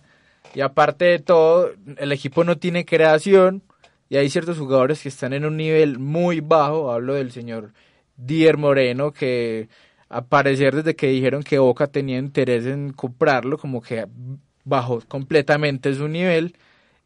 [0.54, 3.64] Y aparte de todo, el equipo no tiene creación
[4.10, 6.92] y hay ciertos jugadores que están en un nivel muy bajo.
[6.92, 7.74] Hablo del señor
[8.18, 9.70] Dier Moreno, que
[10.10, 14.06] a parecer desde que dijeron que Boca tenía interés en comprarlo, como que
[14.66, 16.58] bajó completamente su nivel.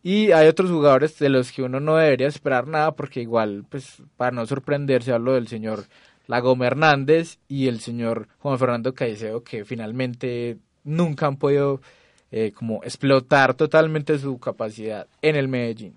[0.07, 4.03] Y hay otros jugadores de los que uno no debería esperar nada, porque igual, pues,
[4.17, 5.85] para no sorprenderse, hablo del señor
[6.27, 11.81] Lagoma Hernández y el señor Juan Fernando Caicedo, que finalmente nunca han podido
[12.29, 15.95] eh, como explotar totalmente su capacidad en el Medellín.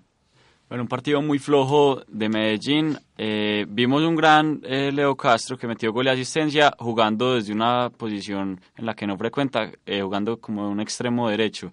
[0.69, 2.97] Bueno, un partido muy flojo de Medellín.
[3.15, 7.91] Eh, vimos un gran eh, Leo Castro que metió gol y asistencia jugando desde una
[7.95, 11.71] posición en la que no frecuenta, jugando como un extremo derecho.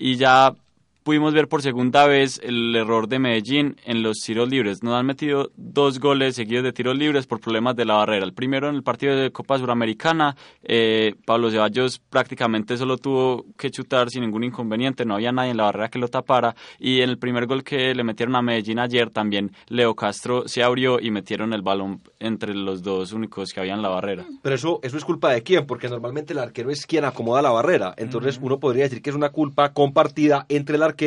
[0.00, 0.52] Y ya
[1.08, 4.82] pudimos ver por segunda vez el error de Medellín en los tiros libres.
[4.82, 8.26] Nos han metido dos goles seguidos de tiros libres por problemas de la barrera.
[8.26, 13.70] El primero en el partido de Copa Suramericana, eh, Pablo Ceballos prácticamente solo tuvo que
[13.70, 16.54] chutar sin ningún inconveniente, no había nadie en la barrera que lo tapara.
[16.78, 20.62] Y en el primer gol que le metieron a Medellín ayer, también Leo Castro se
[20.62, 24.26] abrió y metieron el balón entre los dos únicos que había en la barrera.
[24.42, 27.50] Pero eso, eso es culpa de quién, porque normalmente el arquero es quien acomoda la
[27.50, 27.94] barrera.
[27.96, 30.97] Entonces uno podría decir que es una culpa compartida entre el arquero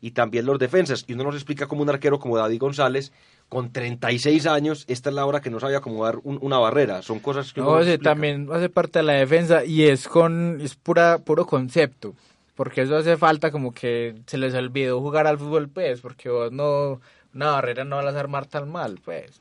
[0.00, 1.04] y también los defensas.
[1.06, 3.12] Y uno nos explica como un arquero como David González,
[3.48, 7.02] con 36 años, esta es la hora que no sabe acomodar un- una barrera.
[7.02, 7.66] Son cosas que No,
[7.98, 12.14] también hace parte de la defensa y es con es pura puro concepto,
[12.56, 16.50] porque eso hace falta como que se les olvidó jugar al fútbol pues, porque vos
[16.50, 17.00] no
[17.34, 19.40] una barrera no vas a armar tan mal, pues.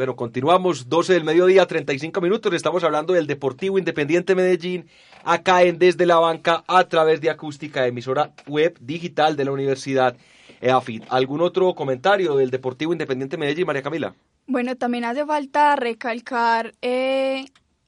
[0.00, 2.54] Bueno, continuamos, 12 del mediodía, 35 minutos.
[2.54, 4.86] Estamos hablando del Deportivo Independiente Medellín,
[5.24, 10.16] acá en Desde la Banca, a través de acústica, emisora web digital de la Universidad
[10.62, 11.04] EAFIT.
[11.10, 14.14] ¿Algún otro comentario del Deportivo Independiente Medellín, María Camila?
[14.46, 17.44] Bueno, también hace falta recalcar eh,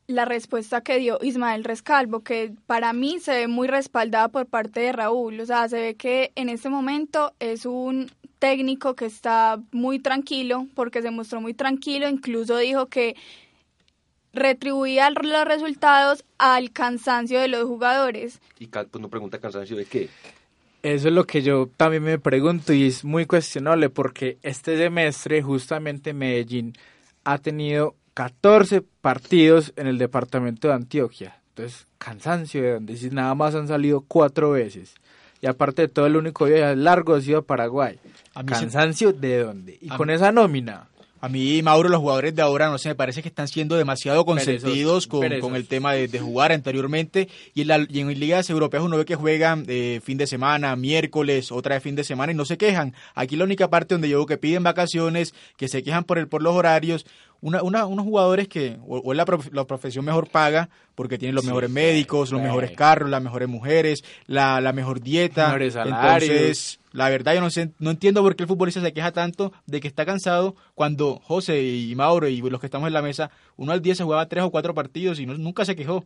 [0.07, 4.81] la respuesta que dio Ismael Rescalvo, que para mí se ve muy respaldada por parte
[4.81, 5.41] de Raúl.
[5.41, 8.11] O sea, se ve que en este momento es un
[8.47, 13.15] técnico que está muy tranquilo, porque se mostró muy tranquilo, incluso dijo que
[14.33, 18.41] retribuía los resultados al cansancio de los jugadores.
[18.59, 20.09] Y ca- pues no pregunta cansancio de qué.
[20.83, 25.41] Eso es lo que yo también me pregunto y es muy cuestionable porque este semestre
[25.41, 26.73] justamente Medellín
[27.23, 31.37] ha tenido 14 partidos en el departamento de Antioquia.
[31.51, 34.95] Entonces, cansancio de donde si nada más han salido cuatro veces.
[35.43, 37.99] Y aparte de todo, el único viaje largo ha sido Paraguay.
[38.35, 39.77] A mí se- Cansancio de dónde.
[39.83, 40.89] Y con mí- esa nómina.
[41.21, 44.25] A mí, Mauro, los jugadores de ahora, no sé, me parece que están siendo demasiado
[44.25, 47.29] consentidos con, con el tema de, de jugar anteriormente.
[47.55, 50.75] Y en, la- y en ligas europeas uno ve que juegan eh, fin de semana,
[50.75, 52.95] miércoles, otra vez fin de semana y no se quejan.
[53.15, 56.27] Aquí la única parte donde yo veo que piden vacaciones, que se quejan por, el,
[56.27, 57.07] por los horarios.
[57.43, 61.19] Una, una- unos jugadores que, o, o es la, prof- la profesión mejor paga, porque
[61.19, 62.47] tienen los Sí, mejores sí, médicos, los sí.
[62.47, 65.47] mejores carros, las mejores mujeres, la, la mejor dieta.
[65.49, 66.31] Mejores salarios.
[66.31, 69.53] Entonces, la verdad, yo no sé, no entiendo por qué el futbolista se queja tanto
[69.67, 73.31] de que está cansado cuando José y Mauro y los que estamos en la mesa,
[73.57, 76.05] uno al día se jugaba tres o cuatro partidos y no- nunca se quejó.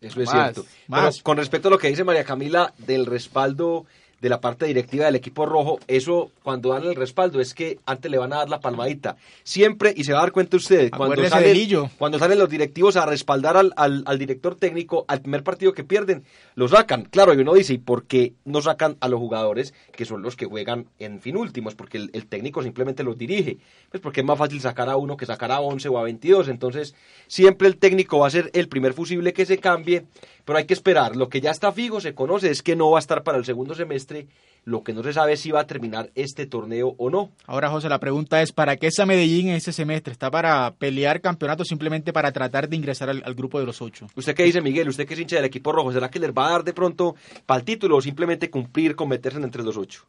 [0.00, 0.64] Eso es Más, cierto.
[0.88, 1.14] más.
[1.18, 3.86] Pero con respecto a lo que dice María Camila del respaldo
[4.22, 8.08] de la parte directiva del equipo rojo, eso cuando dan el respaldo es que antes
[8.10, 9.16] le van a dar la palmadita.
[9.42, 11.50] Siempre, y se va a dar cuenta usted, cuando salen,
[11.98, 15.82] cuando salen los directivos a respaldar al, al- al director técnico, al primer partido que
[15.82, 16.22] pierden,
[16.54, 17.02] lo sacan.
[17.10, 20.36] Claro, y uno dice, ¿y por qué no sacan a los jugadores que son los
[20.36, 21.74] que juegan en fin últimos?
[21.74, 23.58] Porque el, el técnico simplemente los dirige.
[23.90, 26.46] Pues porque es más fácil sacar a uno que sacar a 11 o a 22.
[26.48, 26.94] Entonces,
[27.26, 30.04] siempre el técnico va a ser el primer fusible que se cambie.
[30.44, 31.16] Pero hay que esperar.
[31.16, 33.44] Lo que ya está fijo, se conoce, es que no va a estar para el
[33.44, 34.26] segundo semestre.
[34.64, 37.30] Lo que no se sabe es si va a terminar este torneo o no.
[37.46, 40.12] Ahora, José, la pregunta es, ¿para qué está Medellín en este semestre?
[40.12, 43.82] ¿Está para pelear campeonato o simplemente para tratar de ingresar al, al grupo de los
[43.82, 44.06] ocho?
[44.14, 44.88] ¿Usted qué dice, Miguel?
[44.88, 45.92] ¿Usted que es hincha del equipo rojo?
[45.92, 49.08] ¿Será que les va a dar de pronto para el título o simplemente cumplir con
[49.08, 50.04] meterse entre los ocho?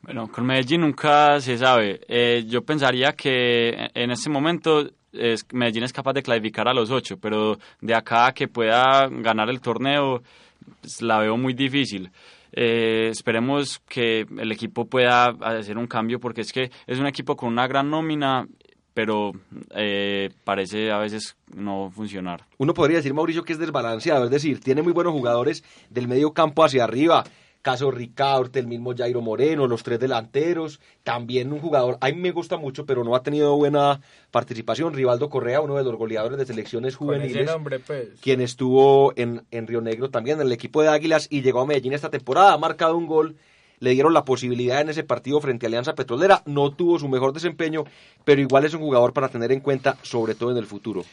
[0.00, 2.00] Bueno, con Medellín nunca se sabe.
[2.08, 6.90] Eh, yo pensaría que en este momento es, Medellín es capaz de clasificar a los
[6.90, 10.22] ocho, pero de acá a que pueda ganar el torneo,
[10.80, 12.10] pues, la veo muy difícil.
[12.52, 17.36] Eh, esperemos que el equipo pueda hacer un cambio porque es que es un equipo
[17.36, 18.46] con una gran nómina
[18.98, 19.30] pero
[19.76, 22.46] eh, parece a veces no funcionar.
[22.56, 26.32] Uno podría decir, Mauricio, que es desbalanceado, es decir, tiene muy buenos jugadores del medio
[26.32, 27.22] campo hacia arriba,
[27.62, 32.30] caso Ricaurte, el mismo Jairo Moreno, los tres delanteros, también un jugador, a mí me
[32.30, 36.46] gusta mucho, pero no ha tenido buena participación, Rivaldo Correa, uno de los goleadores de
[36.46, 38.08] selecciones juveniles, nombre, pues.
[38.20, 41.66] quien estuvo en, en Río Negro también, en el equipo de Águilas, y llegó a
[41.66, 43.36] Medellín esta temporada, ha marcado un gol
[43.80, 47.32] le dieron la posibilidad en ese partido frente a Alianza Petrolera, no tuvo su mejor
[47.32, 47.84] desempeño,
[48.24, 51.04] pero igual es un jugador para tener en cuenta, sobre todo en el futuro.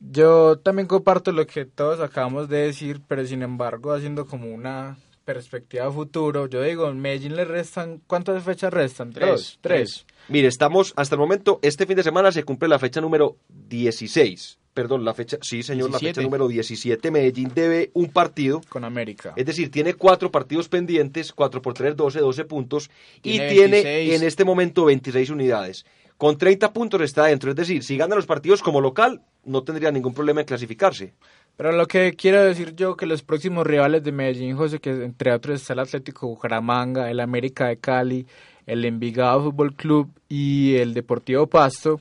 [0.00, 4.98] Yo también comparto lo que todos acabamos de decir, pero sin embargo, haciendo como una
[5.34, 9.12] perspectiva futuro, yo digo, en Medellín le restan, ¿cuántas fechas restan?
[9.12, 10.04] Dos, tres.
[10.28, 13.36] Mire, estamos hasta el momento, este fin de semana se cumple la fecha número
[13.68, 14.58] 16.
[14.74, 16.14] Perdón, la fecha, sí señor, la 17.
[16.14, 17.10] fecha número 17.
[17.10, 18.60] Medellín debe un partido.
[18.68, 19.32] Con América.
[19.36, 22.90] Es decir, tiene cuatro partidos pendientes, 4 por 3, 12, 12 puntos.
[23.18, 24.20] y Tiene tiene 26.
[24.20, 25.86] en este momento 26 unidades.
[26.16, 27.50] Con 30 puntos está dentro.
[27.50, 31.14] Es decir, si gana los partidos como local, no tendría ningún problema en clasificarse.
[31.60, 35.30] Pero lo que quiero decir yo que los próximos rivales de Medellín, José, que entre
[35.30, 38.26] otros está el Atlético Bucaramanga, el América de Cali,
[38.64, 42.00] el Envigado Fútbol Club y el Deportivo Pasto,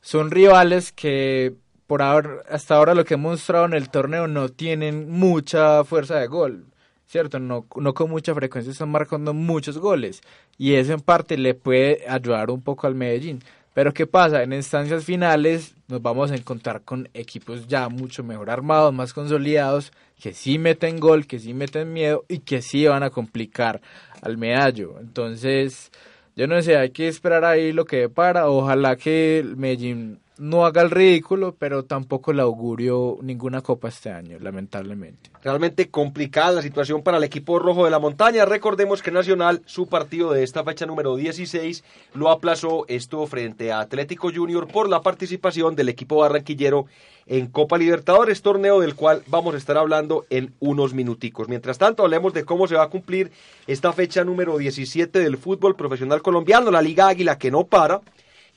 [0.00, 1.52] son rivales que
[1.86, 6.18] por ahora, hasta ahora lo que hemos mostrado en el torneo no tienen mucha fuerza
[6.18, 6.64] de gol,
[7.06, 7.38] ¿cierto?
[7.38, 10.22] No, no con mucha frecuencia están marcando muchos goles
[10.56, 13.42] y eso en parte le puede ayudar un poco al Medellín.
[13.74, 14.42] Pero ¿qué pasa?
[14.44, 19.92] En instancias finales nos vamos a encontrar con equipos ya mucho mejor armados, más consolidados,
[20.18, 23.82] que sí meten gol, que sí meten miedo y que sí van a complicar
[24.22, 24.94] al medallo.
[25.00, 25.90] Entonces,
[26.36, 28.48] yo no sé, hay que esperar ahí lo que depara.
[28.48, 34.10] Ojalá que el Medellín no haga el ridículo, pero tampoco le augurio ninguna copa este
[34.10, 35.30] año, lamentablemente.
[35.42, 38.44] Realmente complicada la situación para el equipo rojo de la montaña.
[38.44, 43.80] Recordemos que Nacional, su partido de esta fecha número 16, lo aplazó esto frente a
[43.80, 46.86] Atlético Junior por la participación del equipo barranquillero
[47.26, 51.48] en Copa Libertadores, torneo del cual vamos a estar hablando en unos minuticos.
[51.48, 53.30] Mientras tanto, hablemos de cómo se va a cumplir
[53.66, 58.02] esta fecha número 17 del fútbol profesional colombiano, la Liga Águila que no para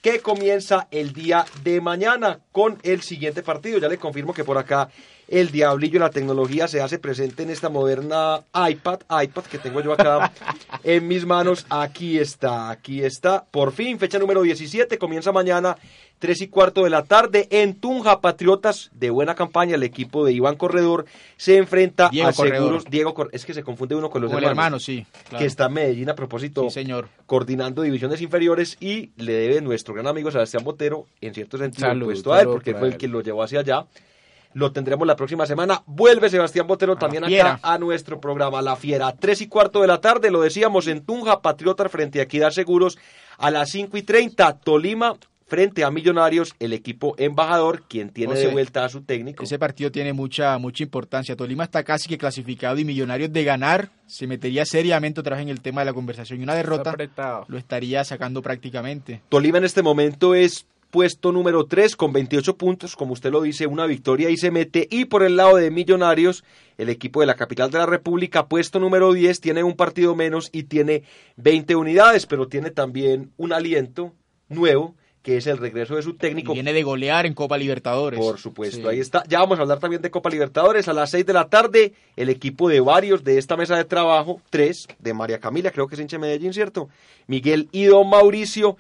[0.02, 3.80] que comienza el día de mañana con el siguiente partido.
[3.80, 4.90] Ya le confirmo que por acá
[5.28, 9.94] el diablillo la tecnología se hace presente en esta moderna iPad, iPad que tengo yo
[9.94, 10.32] acá
[10.84, 11.66] en mis manos.
[11.70, 13.44] Aquí está, aquí está.
[13.44, 15.78] Por fin, fecha número 17, comienza mañana,
[16.20, 18.22] 3 y cuarto de la tarde en Tunja.
[18.22, 21.06] Patriotas de buena campaña, el equipo de Iván Corredor
[21.38, 22.58] se enfrenta Diego a Corredor.
[22.58, 22.86] Seguros.
[22.86, 25.06] Diego Cor- es que se confunde uno con los Con el hermano, sí.
[25.30, 25.40] claro.
[25.42, 27.10] que está en Medellín a propósito Sí, señor.
[27.26, 32.06] coordinando divisiones inferiores y le debe nuestro gran amigo Sebastián Botero, en cierto sentido, Salud,
[32.08, 33.86] puesto a él, porque fue el quien lo llevó hacia allá.
[34.54, 35.84] Lo tendremos la próxima semana.
[35.86, 39.14] Vuelve Sebastián Botero también acá a nuestro programa La Fiera.
[39.16, 42.98] Tres y cuarto de la tarde, lo decíamos en Tunja, Patriotas frente a Equidad Seguros.
[43.38, 45.16] A las cinco y treinta, Tolima
[45.48, 49.44] frente a Millonarios, el equipo embajador, quien tiene de José, vuelta a su técnico.
[49.44, 51.36] Ese partido tiene mucha mucha importancia.
[51.36, 55.50] Tolima está casi que clasificado y Millonarios de ganar se metería seriamente otra vez en
[55.50, 56.96] el tema de la conversación y una derrota
[57.48, 59.22] lo estaría sacando prácticamente.
[59.30, 63.68] Tolima en este momento es puesto número 3 con 28 puntos, como usted lo dice,
[63.68, 64.88] una victoria y se mete.
[64.90, 66.44] Y por el lado de Millonarios,
[66.78, 70.50] el equipo de la capital de la República, puesto número 10, tiene un partido menos
[70.52, 71.04] y tiene
[71.38, 74.14] 20 unidades, pero tiene también un aliento
[74.50, 74.96] nuevo,
[75.28, 76.54] que es el regreso de su Y técnico.
[76.54, 78.18] viene de golear en Copa Libertadores.
[78.18, 78.88] Por supuesto, Sí.
[78.88, 79.24] ahí está.
[79.28, 80.88] Ya vamos a hablar también de Copa Libertadores.
[80.88, 84.40] A las 6 de la tarde, el equipo de varios de esta mesa de trabajo,
[84.50, 86.88] tres, de María Camila, creo que es hincha de Medellín, ¿cierto?
[87.28, 88.78] Miguel y Don Mauricio.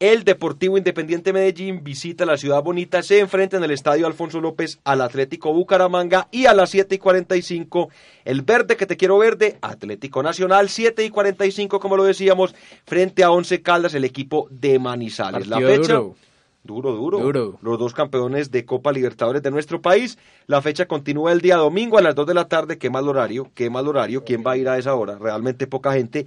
[0.00, 4.78] El Deportivo Independiente Medellín visita la ciudad bonita, se enfrenta en el Estadio Alfonso López
[4.84, 7.88] al Atlético Bucaramanga y a las 7 y 45
[8.24, 12.54] el verde que te quiero verde, Atlético Nacional, 7 y 45 como lo decíamos,
[12.86, 15.48] frente a Once Caldas, el equipo de Manizales.
[15.48, 16.14] la fecha, duro.
[16.62, 17.18] Duro, duro.
[17.18, 17.58] Duro.
[17.62, 20.18] Los dos campeones de Copa Libertadores de nuestro país.
[20.46, 22.78] La fecha continúa el día domingo a las 2 de la tarde.
[22.78, 24.22] Qué mal horario, qué mal horario.
[24.22, 25.16] ¿Quién va a ir a esa hora?
[25.18, 26.26] Realmente poca gente.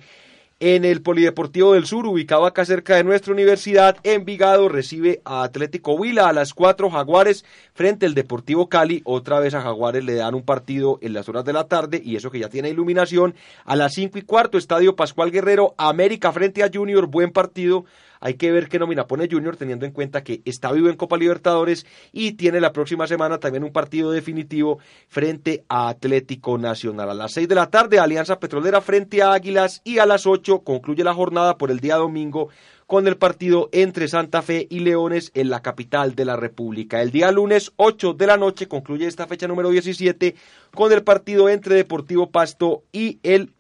[0.64, 5.94] En el Polideportivo del Sur, ubicado acá cerca de nuestra universidad, Envigado recibe a Atlético
[5.94, 7.44] Huila a las 4 Jaguares
[7.74, 9.02] frente al Deportivo Cali.
[9.04, 12.16] Otra vez a Jaguares le dan un partido en las horas de la tarde y
[12.16, 13.34] eso que ya tiene iluminación.
[13.66, 17.86] A las 5 y cuarto, Estadio Pascual Guerrero, América frente a Junior, buen partido.
[18.22, 21.18] Hay que ver qué nómina pone Junior teniendo en cuenta que está vivo en Copa
[21.18, 27.10] Libertadores y tiene la próxima semana también un partido definitivo frente a Atlético Nacional.
[27.10, 30.60] A las 6 de la tarde, Alianza Petrolera frente a Águilas y a las 8
[30.60, 32.50] concluye la jornada por el día domingo
[32.86, 37.02] con el partido entre Santa Fe y Leones en la capital de la República.
[37.02, 40.36] El día lunes 8 de la noche concluye esta fecha número 17
[40.76, 43.54] con el partido entre Deportivo Pasto y el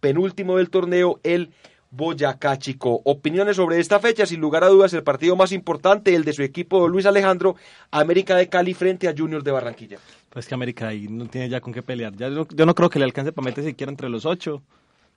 [0.00, 1.50] penúltimo del torneo, el
[1.90, 3.00] Boyacá Chico.
[3.04, 6.42] Opiniones sobre esta fecha, sin lugar a dudas, el partido más importante, el de su
[6.42, 7.56] equipo Luis Alejandro,
[7.90, 9.98] América de Cali frente a Junior de Barranquilla.
[10.30, 12.14] Pues que América ahí no tiene ya con qué pelear.
[12.16, 14.62] Ya yo, yo no creo que le alcance para meterse siquiera entre los ocho.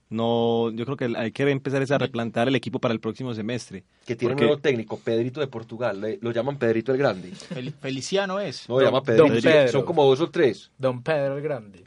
[0.09, 3.83] No, yo creo que hay que empezar a replantear el equipo para el próximo semestre.
[4.05, 7.31] Que tiene Porque- un nuevo técnico, Pedrito de Portugal, le- lo llaman Pedrito el Grande.
[7.31, 8.67] Fel- Feliciano es.
[8.69, 9.71] No, lo llama Pedrito, Don Pedro.
[9.71, 10.71] son como dos o tres.
[10.77, 11.83] Don Pedro el Grande.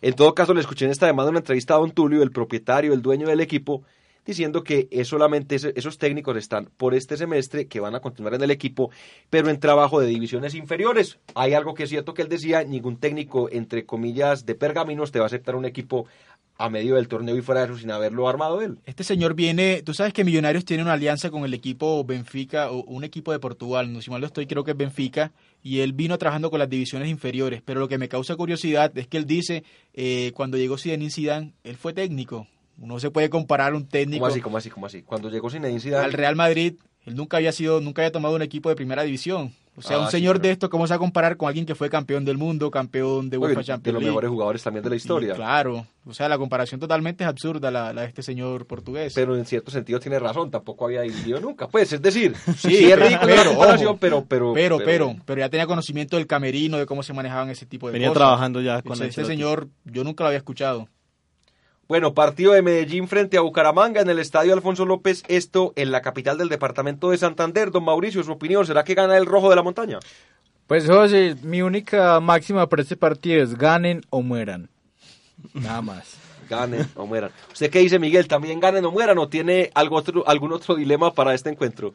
[0.00, 2.94] En todo caso, le escuché en esta demanda una entrevista a Don Tulio, el propietario,
[2.94, 3.82] el dueño del equipo,
[4.24, 8.42] diciendo que es solamente esos técnicos están por este semestre que van a continuar en
[8.42, 8.90] el equipo,
[9.28, 11.18] pero en trabajo de divisiones inferiores.
[11.34, 15.18] Hay algo que es cierto que él decía, ningún técnico, entre comillas, de pergaminos te
[15.18, 16.06] va a aceptar un equipo
[16.60, 18.78] a medio del torneo y fuera de eso sin haberlo armado él.
[18.84, 22.84] Este señor viene, tú sabes que Millonarios tiene una alianza con el equipo Benfica o
[22.84, 25.94] un equipo de Portugal, no si mal no estoy, creo que es Benfica, y él
[25.94, 29.24] vino trabajando con las divisiones inferiores, pero lo que me causa curiosidad es que él
[29.24, 29.64] dice,
[29.94, 32.46] eh, cuando llegó Zinedine Zidane, él fue técnico,
[32.86, 35.02] no se puede comparar un técnico ¿Cómo así, cómo así, cómo así?
[35.02, 36.74] Cuando llegó Zinedine Zidane, al Real Madrid,
[37.04, 40.00] él nunca había sido, nunca había tomado un equipo de primera división, o sea, Ah,
[40.00, 41.88] un sí, señor pero- de esto, ¿cómo se va a comparar con alguien que fue
[41.88, 44.10] campeón del mundo, campeón de oye, UEFA de Champions los League?
[44.10, 45.32] mejores jugadores también de la historia.
[45.32, 49.12] Y claro, o sea, la comparación totalmente es absurda la, la de este señor portugués.
[49.14, 51.68] Pero en cierto sentido tiene razón, tampoco había dirigido nunca.
[51.68, 55.40] Pues, es decir, Sí, sí, es la pero, comparación, ojo, pero, pero, pero, pero, pero
[55.40, 58.20] ya tenía conocimiento del camerino, de cómo se manejaban ese tipo de Venía cosas.
[58.20, 59.32] trabajando ya con Ese- este Ancelotti.
[59.32, 60.88] señor, yo nunca lo había escuchado.
[61.90, 66.02] Bueno, partido de Medellín frente a Bucaramanga en el estadio Alfonso López, esto en la
[66.02, 67.72] capital del departamento de Santander.
[67.72, 69.98] Don Mauricio, su opinión, ¿será que gana el rojo de la montaña?
[70.68, 74.70] Pues José, mi única máxima para este partido es ganen o mueran.
[75.52, 76.14] Nada más.
[76.48, 77.32] Ganen o mueran.
[77.52, 78.28] ¿Usted qué dice, Miguel?
[78.28, 81.94] ¿También ganen o mueran o tiene algo otro, algún otro dilema para este encuentro?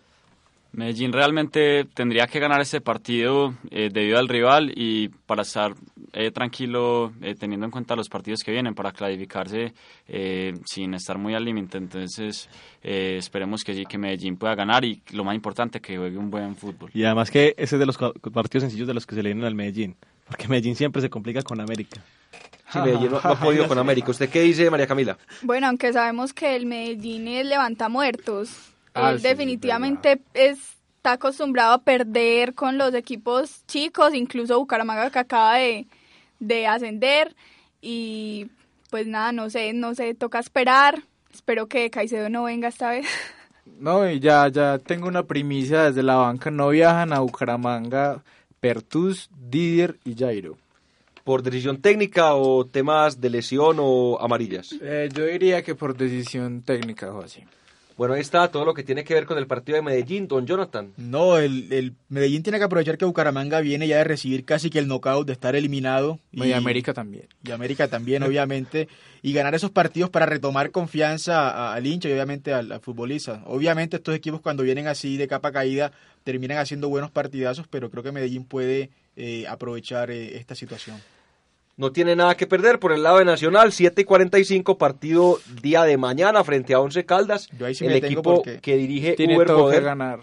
[0.76, 5.74] Medellín realmente tendría que ganar este partido eh, debido al rival y para estar
[6.14, 9.74] eh, tranquilo eh, teniendo en cuenta los partidos que vienen para clasificarse
[10.08, 11.78] eh, sin estar muy al límite.
[11.78, 12.50] Entonces
[12.84, 16.30] eh, esperemos que sí, que Medellín pueda ganar y lo más importante que juegue un
[16.30, 16.92] buen fútbol.
[16.94, 19.46] Y además que ese es de los partidos sencillos de los que se le vienen
[19.46, 19.96] al Medellín.
[20.28, 22.02] Porque Medellín siempre se complica con América.
[22.72, 24.12] Sí, Medellín no, no ha podido con América.
[24.12, 25.18] ¿Usted qué dice, María Camila?
[25.44, 31.74] Bueno, aunque sabemos que el Medellín es levanta muertos, Ah, él sí, definitivamente está acostumbrado
[31.74, 35.86] a perder con los equipos chicos, incluso Bucaramanga que acaba de,
[36.40, 37.36] de ascender
[37.82, 38.48] y
[38.90, 41.04] pues nada, no sé, no sé, toca esperar.
[41.34, 43.06] Espero que Caicedo no venga esta vez.
[43.80, 46.52] No, y ya, ya tengo una primicia desde la banca.
[46.52, 48.24] No viajan a Bucaramanga
[48.60, 50.56] Pertus, Didier y Jairo.
[51.24, 54.76] ¿Por decisión técnica o temas de lesión o amarillas?
[54.80, 57.48] Eh, yo diría que por decisión técnica, José.
[57.98, 60.46] Bueno, ahí está todo lo que tiene que ver con el partido de Medellín, don
[60.46, 60.92] Jonathan.
[60.98, 64.80] No, el, el Medellín tiene que aprovechar que Bucaramanga viene ya de recibir casi que
[64.80, 66.20] el knockout, de estar eliminado.
[66.34, 67.28] Y América también.
[67.44, 68.90] Y América también, obviamente.
[69.22, 73.42] Y ganar esos partidos para retomar confianza a- al hincha y obviamente al, al futbolista.
[73.46, 75.94] Obviamente estos equipos cuando vienen así de capa caída
[76.26, 80.98] terminan haciendo buenos partidazos, pero creo que Medellín puede eh, aprovechar eh, esta situación.
[81.78, 85.84] No tiene nada que perder por el lado de Nacional, 7 y 45, partido día
[85.84, 87.50] de mañana frente a Once Caldas.
[87.58, 90.20] Yo ahí sí el equipo que dirige Tiene Uber todo que ganar.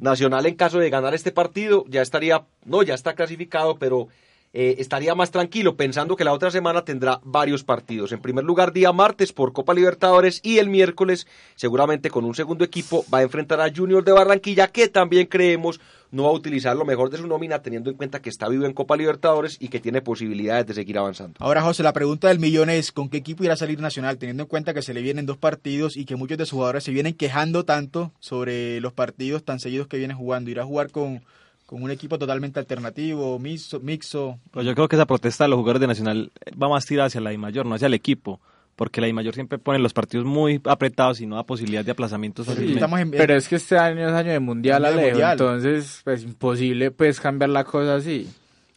[0.00, 4.08] Nacional en caso de ganar este partido ya estaría, no, ya está clasificado, pero
[4.52, 8.12] eh, estaría más tranquilo pensando que la otra semana tendrá varios partidos.
[8.12, 12.64] En primer lugar, día martes por Copa Libertadores y el miércoles, seguramente con un segundo
[12.64, 15.80] equipo, va a enfrentar a Junior de Barranquilla, que también creemos
[16.12, 18.66] no va a utilizar lo mejor de su nómina, teniendo en cuenta que está vivo
[18.66, 21.34] en Copa Libertadores y que tiene posibilidades de seguir avanzando.
[21.38, 24.18] Ahora, José, la pregunta del millón es, ¿con qué equipo irá a salir Nacional?
[24.18, 26.84] Teniendo en cuenta que se le vienen dos partidos y que muchos de sus jugadores
[26.84, 30.50] se vienen quejando tanto sobre los partidos tan seguidos que vienen jugando.
[30.50, 31.22] ¿Irá a jugar con,
[31.70, 33.78] con un equipo totalmente alternativo, mixo?
[33.78, 34.40] mixo?
[34.50, 37.20] Pues yo creo que esa protesta de los jugadores de Nacional va más tirada hacia
[37.20, 38.40] la I mayor, no hacia el equipo.
[38.74, 41.92] Porque la I mayor siempre pone los partidos muy apretados y no da posibilidad de
[41.92, 45.10] aplazamientos Sí, en- Pero es que este año es año de mundial, Año de Alejo,
[45.18, 45.32] mundial.
[45.32, 48.28] entonces pues imposible pues cambiar la cosa así.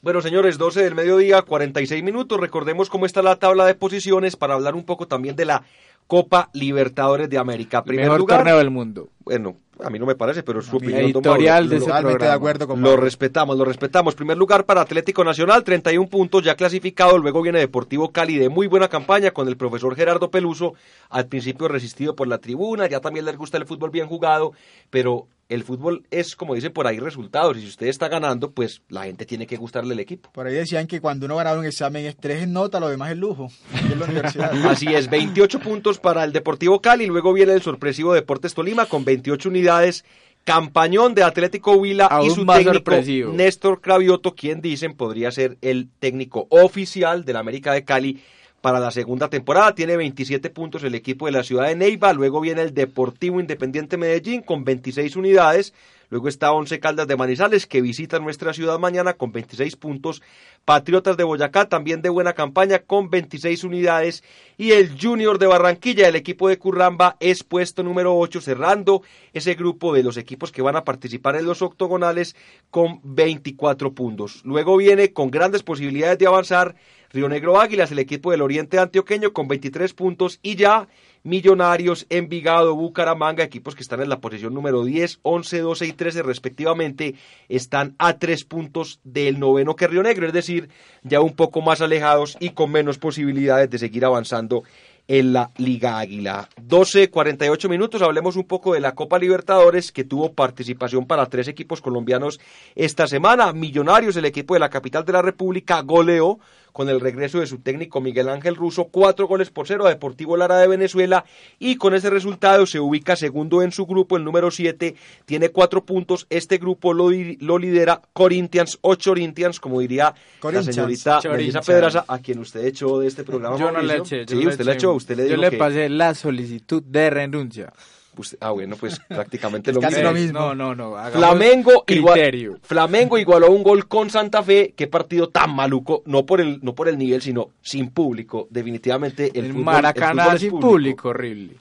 [0.03, 2.39] Bueno, señores, 12 del mediodía, 46 minutos.
[2.39, 5.63] Recordemos cómo está la tabla de posiciones para hablar un poco también de la
[6.07, 7.83] Copa Libertadores de América.
[7.83, 9.09] Primer Mejor lugar, torneo del mundo.
[9.19, 10.99] bueno, a mí no me parece, pero es su opinión.
[11.01, 12.35] editorial de ese Totalmente de programa.
[12.35, 14.15] acuerdo con Lo respetamos, lo respetamos.
[14.15, 17.17] Primer lugar para Atlético Nacional, 31 puntos ya clasificado.
[17.17, 20.75] Luego viene Deportivo Cali de muy buena campaña con el profesor Gerardo Peluso.
[21.09, 24.53] Al principio resistido por la tribuna, ya también les gusta el fútbol bien jugado,
[24.89, 27.57] pero el fútbol es, como dicen por ahí, resultados.
[27.57, 30.31] Y si usted está ganando, pues la gente tiene que gustarle el equipo.
[30.31, 33.11] Por ahí decían que cuando uno ganaba un examen es tres en nota, lo demás
[33.11, 33.49] es lujo.
[33.75, 34.51] Aquí en la universidad.
[34.65, 37.07] Así es, 28 puntos para el Deportivo Cali.
[37.07, 40.05] Luego viene el sorpresivo Deportes Tolima con 28 unidades.
[40.43, 43.31] Campañón de Atlético Huila y su más técnico sorpresivo.
[43.31, 48.21] Néstor Cravioto, quien dicen podría ser el técnico oficial del América de Cali
[48.59, 49.75] para la segunda temporada.
[49.75, 52.13] Tiene 27 puntos el equipo de la ciudad de Neiva.
[52.13, 55.73] Luego viene el Deportivo Independiente Medellín con 26 unidades.
[56.13, 60.21] Luego está Once Caldas de Manizales que visita nuestra ciudad mañana con 26 puntos.
[60.63, 64.23] Patriotas de Boyacá también de buena campaña con 26 unidades.
[64.55, 69.01] Y el Junior de Barranquilla, el equipo de Curramba, es puesto número 8 cerrando
[69.33, 72.35] ese grupo de los equipos que van a participar en los octogonales
[72.69, 74.45] con 24 puntos.
[74.45, 76.75] Luego viene con grandes posibilidades de avanzar
[77.13, 80.87] Río Negro Águilas, el equipo del Oriente Antioqueño con 23 puntos y ya
[81.23, 86.21] Millonarios, Envigado, Bucaramanga, equipos que están en la posición número 10, 11, 12 y 13
[86.21, 87.15] respectivamente,
[87.47, 90.67] están a tres puntos del noveno que Río Negro, es decir,
[91.01, 94.63] ya un poco más alejados y con menos posibilidades de seguir avanzando
[95.07, 96.49] en la Liga Águila.
[96.61, 101.47] 12, 48 minutos, hablemos un poco de la Copa Libertadores que tuvo participación para tres
[101.47, 102.39] equipos colombianos
[102.75, 103.51] esta semana.
[103.53, 106.39] Millonarios, el equipo de la capital de la República, goleó
[106.73, 110.35] con el regreso de su técnico Miguel Ángel Russo, cuatro goles por cero a Deportivo
[110.35, 111.23] Lara de Venezuela
[111.59, 114.95] y con ese resultado se ubica segundo en su grupo, el número 7,
[115.25, 117.09] tiene cuatro puntos, este grupo lo,
[117.39, 120.13] lo lidera Corinthians o Corinthians, como diría
[120.43, 121.61] la señorita Melissa.
[121.61, 123.55] Pedraza, a quien usted echó de este programa.
[123.57, 124.25] Yo no le eché.
[124.25, 124.77] yo Sí, le usted le eché.
[124.79, 127.71] echó, usted le Yo le que- pasé la solicitud de renuncia.
[128.17, 130.09] Usted- ah, bueno, pues prácticamente lo Casi mismo.
[130.09, 130.39] lo mismo.
[130.39, 131.11] No, no, no.
[131.11, 132.59] Flamengo, igual.
[132.61, 134.73] Flamengo igualó un gol con Santa Fe.
[134.75, 138.47] Qué partido tan maluco, no por el, no por el nivel, sino sin público.
[138.49, 141.09] Definitivamente el, El, fútbol, Maracaná el fútbol es sin público.
[141.09, 141.53] horrible.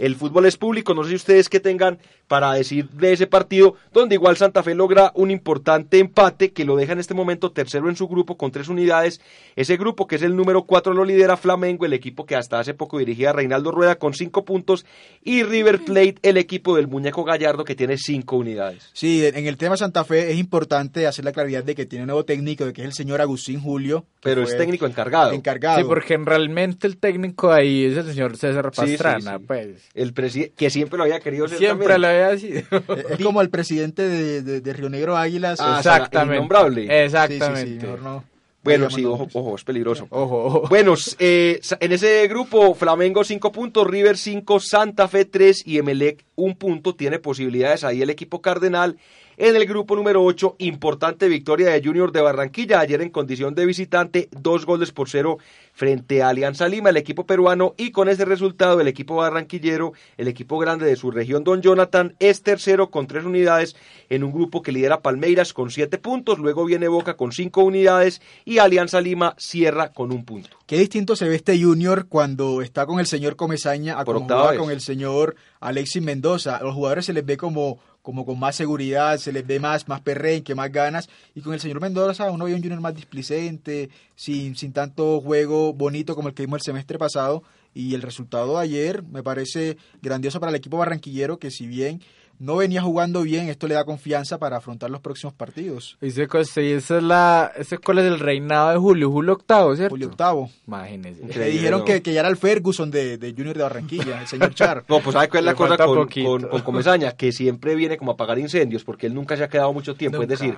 [0.00, 3.74] El fútbol es público, no sé si ustedes que tengan para decir de ese partido,
[3.92, 7.88] donde igual Santa Fe logra un importante empate que lo deja en este momento tercero
[7.88, 9.20] en su grupo con tres unidades.
[9.56, 12.72] Ese grupo que es el número cuatro lo lidera Flamengo, el equipo que hasta hace
[12.72, 14.86] poco dirigía a Reinaldo Rueda con cinco puntos,
[15.22, 18.88] y River Plate, el equipo del muñeco Gallardo que tiene cinco unidades.
[18.94, 22.08] Sí, en el tema Santa Fe es importante hacer la claridad de que tiene un
[22.08, 24.06] nuevo técnico, de que es el señor Agustín Julio.
[24.22, 25.32] Pero es técnico encargado.
[25.32, 25.78] Encargado.
[25.78, 29.44] Sí, porque realmente el técnico ahí es el señor César Sí, sí, Pastrana, sí.
[29.46, 29.89] pues.
[29.94, 32.00] El presi- que siempre lo había querido ser Siempre también.
[32.02, 32.60] lo había sido.
[32.96, 35.58] Es es como el presidente de, de- de Río Negro Águilas.
[35.60, 36.36] Ah, Exactamente.
[36.36, 36.82] innombrable.
[36.82, 37.86] Sí, sí, sí, Exactamente.
[37.86, 38.24] mejor no.
[38.62, 40.06] Bueno, No sí, ojo, ojo, es peligroso.
[40.10, 40.62] Ojo, ojo.
[40.68, 46.24] Bueno, eh, en ese grupo, Flamengo 5 puntos, River 5, Santa Fe 3 y Emelec
[46.36, 46.94] 1 punto.
[46.94, 48.96] Tiene posibilidades ahí el equipo cardenal.
[49.42, 52.78] En el grupo número 8, importante victoria de Junior de Barranquilla.
[52.78, 55.38] Ayer en condición de visitante, dos goles por cero
[55.72, 57.72] frente a Alianza Lima, el equipo peruano.
[57.78, 62.14] Y con ese resultado, el equipo barranquillero, el equipo grande de su región, Don Jonathan,
[62.18, 63.76] es tercero con tres unidades
[64.10, 66.38] en un grupo que lidera Palmeiras con siete puntos.
[66.38, 70.58] Luego viene Boca con cinco unidades y Alianza Lima cierra con un punto.
[70.66, 74.82] Qué distinto se ve este Junior cuando está con el señor Comesaña a con el
[74.82, 76.58] señor Alexis Mendoza.
[76.58, 77.80] A los jugadores se les ve como,
[78.10, 81.08] como con más seguridad, se les ve más, más perrenque, más ganas.
[81.36, 85.72] Y con el señor Mendoza uno ve un Junior más displicente, sin, sin tanto juego
[85.72, 87.44] bonito como el que vimos el semestre pasado.
[87.72, 92.00] Y el resultado de ayer me parece grandioso para el equipo barranquillero que si bien
[92.40, 95.96] no venía jugando bien, esto le da confianza para afrontar los próximos partidos.
[96.00, 99.76] Dice Costa, y esa es la, ese cuál es el reinado de Julio, Julio octavo,
[99.76, 99.90] ¿cierto?
[99.92, 100.50] Julio Octavo.
[100.66, 101.38] Imagínese.
[101.38, 104.54] Le dijeron que, que ya era el Ferguson de, de Junior de Barranquilla, el señor
[104.54, 104.84] Char.
[104.88, 107.12] No, pues ¿sabe cuál es la Le cosa con, con, con Comesaña?
[107.12, 110.18] Que siempre viene como a apagar incendios, porque él nunca se ha quedado mucho tiempo.
[110.18, 110.32] Nunca.
[110.34, 110.56] Es decir,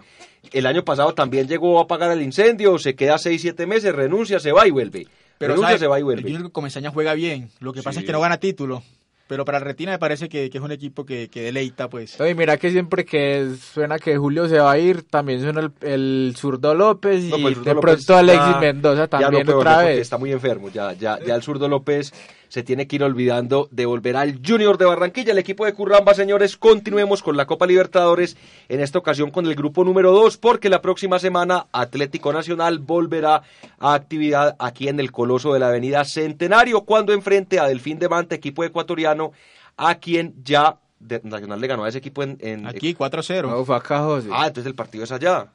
[0.53, 4.39] el año pasado también llegó a apagar el incendio, se queda seis, siete meses, renuncia,
[4.39, 5.09] se va y vuelve.
[5.39, 5.79] Pero renuncia, ¿sabe?
[5.81, 6.31] se va y el vuelve.
[6.31, 7.51] Junior Comesaña juega bien.
[7.59, 8.05] Lo que pasa Sí.
[8.05, 8.85] es que no gana título.
[9.29, 12.19] Pero para el Retina me parece que, que es un equipo que, que deleita, pues.
[12.21, 15.73] Y mira que siempre que suena que Julio se va a ir, también suena el,
[15.81, 19.19] el zurdo López y No, pues el zurdo de López pronto Alexis ya- Mendoza ya
[19.19, 19.99] no también otra vez.
[20.01, 22.13] Está muy enfermo, ya, ya, ya el zurdo López
[22.53, 26.13] se tiene que ir olvidando de volver al Junior de Barranquilla, el equipo de Curramba,
[26.13, 26.59] señores.
[26.59, 28.37] Continuemos con la Copa Libertadores,
[28.69, 33.43] en esta ocasión con el grupo número 2, porque la próxima semana Atlético Nacional volverá
[33.79, 38.11] a actividad aquí en el Coloso de la Avenida Centenario, cuando enfrente a Delfín de
[38.11, 39.33] Manta, equipo ecuatoriano,
[39.79, 42.37] a quien ya de- Nacional le ganó a ese equipo en...
[42.43, 43.49] en- Aquí 4-0.
[43.49, 44.29] No, fue acá, José.
[44.31, 45.47] Ah, entonces el partido es allá.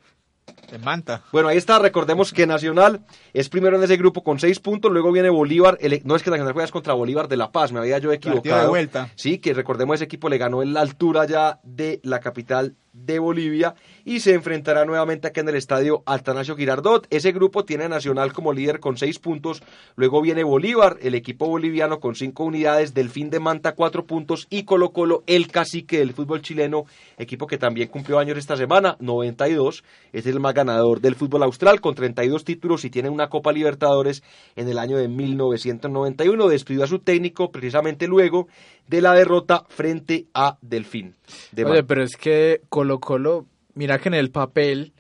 [0.72, 1.22] En Manta.
[1.32, 1.80] Bueno, ahí está.
[1.80, 3.02] Recordemos que Nacional
[3.34, 4.92] es primero en ese grupo con seis puntos.
[4.92, 5.78] Luego viene Bolívar.
[5.82, 7.72] El- no es que Nacional juegas contra Bolívar de La Paz.
[7.72, 8.62] Me había yo equivocado.
[8.64, 9.12] de vuelta.
[9.16, 13.20] Sí, que recordemos ese equipo le ganó en la altura ya de la capital de
[13.20, 17.06] Bolivia y se enfrentará nuevamente acá en el estadio Altanasio Girardot.
[17.12, 19.62] Ese grupo tiene a Nacional como líder con seis puntos.
[19.96, 22.96] Luego viene Bolívar, el equipo boliviano con cinco unidades.
[22.96, 26.86] Delfín de Manta cuatro puntos y Colo Colo, el cacique del fútbol chileno,
[27.20, 29.84] equipo que también cumplió años esta semana, 92.
[30.12, 34.24] Es el más ganador del fútbol austral con 32 títulos y tiene una Copa Libertadores
[34.56, 36.48] en el año de 1991.
[36.50, 38.48] Despidió a su técnico precisamente luego
[38.88, 41.16] de la derrota frente a Delfín.
[41.52, 44.94] de Oye, pero es que Colo Colo, mira que en el papel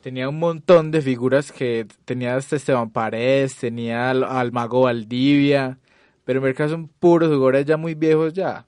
[0.00, 5.78] tenía un montón de figuras que tenía hasta Esteban Paredes, tenía al, al Mago Valdivia,
[6.24, 8.66] pero en verdad son puros jugadores ya muy viejos ya.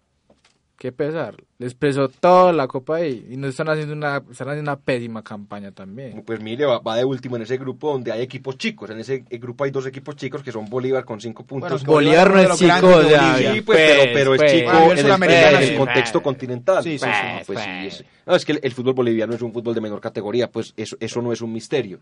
[0.77, 1.37] Qué pesar.
[1.59, 5.23] Les pesó toda la copa ahí y no están haciendo una, están haciendo una pésima
[5.23, 6.23] campaña también.
[6.27, 8.91] Pues mire, va, va de último en ese grupo donde hay equipos chicos.
[8.91, 11.85] En ese grupo hay dos equipos chicos que son Bolívar con cinco puntos.
[11.85, 13.39] Bolívar no es chico, o sea.
[13.39, 15.77] Sí, pues, pero, pero es pues, chico a nivel en el, sudamericano, en el sí.
[15.77, 16.83] contexto continental.
[16.83, 17.45] Sí, sí, Pues, sí.
[17.47, 20.01] pues sí, es- no, es que el, el fútbol boliviano es un fútbol de menor
[20.01, 22.01] categoría, pues eso, eso no es un misterio.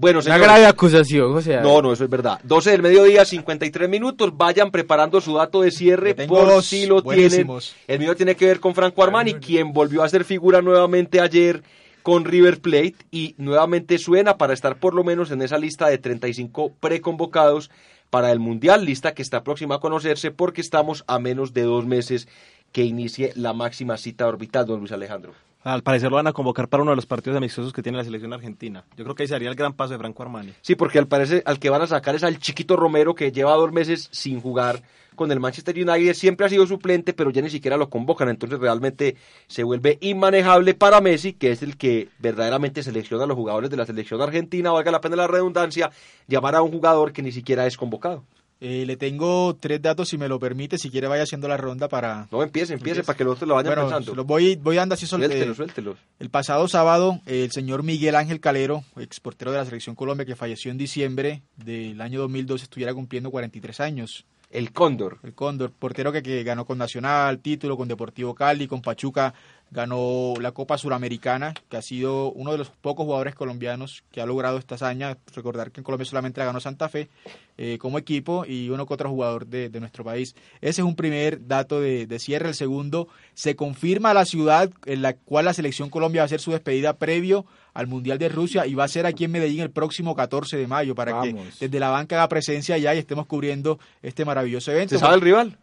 [0.00, 1.60] Bueno, Una señores, grave acusación, o sea.
[1.60, 2.38] no, no, eso es verdad.
[2.44, 4.30] 12 del mediodía, 53 minutos.
[4.36, 7.74] Vayan preparando su dato de cierre por dos si lo buenísimos.
[7.84, 7.84] tienen.
[7.88, 11.64] El mío tiene que ver con Franco Armani, quien volvió a ser figura nuevamente ayer
[12.04, 15.98] con River Plate y nuevamente suena para estar por lo menos en esa lista de
[15.98, 17.68] 35 preconvocados
[18.08, 21.86] para el Mundial, lista que está próxima a conocerse porque estamos a menos de dos
[21.86, 22.28] meses
[22.70, 25.34] que inicie la máxima cita orbital, don Luis Alejandro.
[25.64, 28.04] Al parecer lo van a convocar para uno de los partidos amistosos que tiene la
[28.04, 28.84] selección argentina.
[28.96, 30.54] Yo creo que ahí sería el gran paso de Franco Armani.
[30.60, 33.52] Sí, porque al parecer al que van a sacar es al chiquito Romero que lleva
[33.54, 34.82] dos meses sin jugar
[35.16, 36.14] con el Manchester United.
[36.14, 38.28] Siempre ha sido suplente, pero ya ni siquiera lo convocan.
[38.28, 39.16] Entonces realmente
[39.48, 43.76] se vuelve inmanejable para Messi, que es el que verdaderamente selecciona a los jugadores de
[43.76, 44.70] la selección argentina.
[44.70, 45.90] Valga la pena la redundancia,
[46.28, 48.24] llamar a un jugador que ni siquiera es convocado.
[48.60, 51.88] Eh, le tengo tres datos, si me lo permite, si quiere vaya haciendo la ronda
[51.88, 52.26] para...
[52.32, 54.14] No empiece, empiece para que los otros lo vayan Bueno, pensando.
[54.16, 55.96] los voy, voy dando así Suéltelos, eh, suéltelos.
[56.18, 60.34] El pasado sábado, eh, el señor Miguel Ángel Calero, exportero de la Selección Colombia, que
[60.34, 64.26] falleció en diciembre del año 2002, estuviera cumpliendo 43 años.
[64.50, 65.18] El Cóndor.
[65.22, 69.34] El Cóndor, portero que, que ganó con Nacional, título con Deportivo Cali, con Pachuca,
[69.70, 74.26] ganó la Copa Suramericana, que ha sido uno de los pocos jugadores colombianos que ha
[74.26, 75.18] logrado esta hazaña.
[75.34, 77.08] Recordar que en Colombia solamente la ganó Santa Fe
[77.56, 80.34] eh, como equipo y uno que otro jugador de, de nuestro país.
[80.60, 82.48] Ese es un primer dato de, de cierre.
[82.48, 86.40] El segundo, se confirma la ciudad en la cual la Selección Colombia va a hacer
[86.40, 87.44] su despedida previo
[87.74, 90.66] al Mundial de Rusia y va a ser aquí en Medellín el próximo 14 de
[90.66, 91.56] mayo para Vamos.
[91.58, 94.94] que desde la banca haga presencia allá y estemos cubriendo este maravilloso evento.
[94.94, 95.58] ¿Se sabe el rival?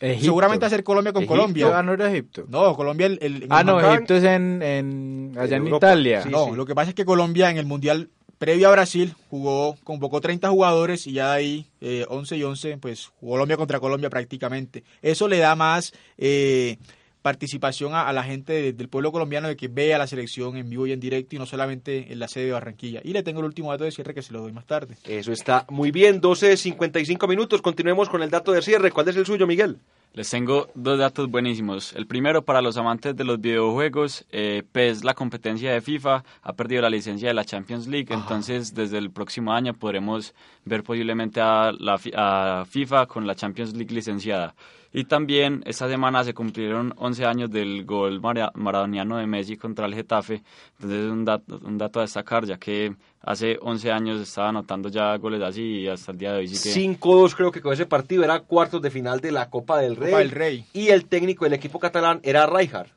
[0.00, 0.24] Egipto.
[0.24, 1.36] Seguramente hacer Colombia con Egipto.
[1.36, 1.78] Colombia.
[1.78, 2.44] Ah, no era Egipto.
[2.48, 5.66] No, Colombia el, Ah, no, Egipto es en, en allá En.
[5.66, 6.22] Italia.
[6.22, 9.76] Sí, no, lo que pasa es que Colombia en el Mundial previo a Brasil jugó,
[9.82, 14.10] convocó 30 jugadores y ya de ahí eh, 11 y 11, pues Colombia contra Colombia
[14.10, 14.84] prácticamente.
[15.02, 16.78] Eso le da más eh,
[17.22, 20.86] participación a, la gente de- del pueblo colombiano de que vea la selección en vivo
[20.86, 23.00] y en directo y no solamente en la sede de Barranquilla.
[23.04, 24.96] Y le tengo el último dato de cierre que se lo doy más tarde.
[25.04, 26.20] Eso está muy bien.
[26.20, 27.60] 12, 55 minutos.
[27.62, 28.90] Continuemos con el dato de cierre.
[28.90, 29.78] ¿Cuál es el suyo, Miguel?
[30.14, 31.92] Les tengo dos datos buenísimos.
[31.94, 36.52] El primero, para los amantes de los videojuegos, eh, PES, la competencia de FIFA, ha
[36.54, 40.34] perdido la licencia de la Champions League, entonces desde el próximo año podremos
[40.64, 44.56] ver posiblemente a, la, a FIFA con la Champions League licenciada.
[44.92, 49.86] Y también esta semana se cumplieron 11 años del gol mara- maradoniano de Messi contra
[49.86, 50.42] el Getafe,
[50.80, 54.88] entonces es un dato, un dato a destacar, ya que hace 11 años estaba anotando
[54.88, 56.98] ya goles así y hasta el día de hoy sí que...
[57.00, 60.10] 5-2 creo que con ese partido era cuartos de final de la Copa del Rey.
[60.10, 60.64] Copa del Rey.
[60.72, 62.88] Y el técnico del equipo catalán era Rijkaard.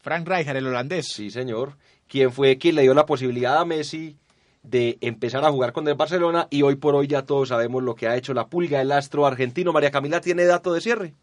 [0.00, 1.06] Frank Rijkaard, el holandés.
[1.08, 1.76] Sí, señor.
[2.08, 4.16] Quien fue quien le dio la posibilidad a Messi
[4.62, 7.94] de empezar a jugar con el Barcelona y hoy por hoy ya todos sabemos lo
[7.94, 9.72] que ha hecho la pulga, el astro argentino.
[9.72, 11.14] María Camila tiene dato de cierre.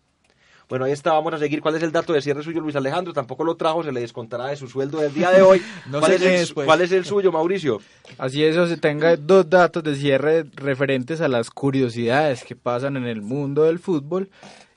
[0.71, 1.59] Bueno, ahí está, vamos a seguir.
[1.59, 3.11] ¿Cuál es el dato de cierre suyo, Luis Alejandro?
[3.11, 5.61] Tampoco lo trajo, se le descontará de su sueldo del día de hoy.
[5.91, 6.65] No ¿Cuál, es el, después.
[6.65, 7.81] ¿Cuál es el suyo, Mauricio?
[8.17, 12.95] Así es, o se tenga dos datos de cierre referentes a las curiosidades que pasan
[12.95, 14.29] en el mundo del fútbol.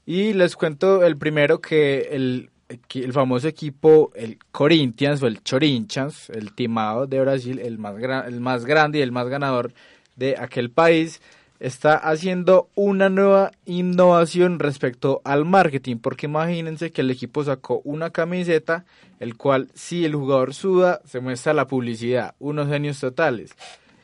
[0.04, 2.50] Y les cuento el primero que el,
[2.92, 8.26] el famoso equipo, el Corinthians o el Chorinchans, el timado de Brasil, el más, gra-
[8.26, 9.72] el más grande y el más ganador
[10.16, 11.22] de aquel país,
[11.66, 18.10] está haciendo una nueva innovación respecto al marketing, porque imagínense que el equipo sacó una
[18.10, 18.84] camiseta,
[19.18, 23.56] el cual si el jugador suda, se muestra la publicidad, unos genios totales.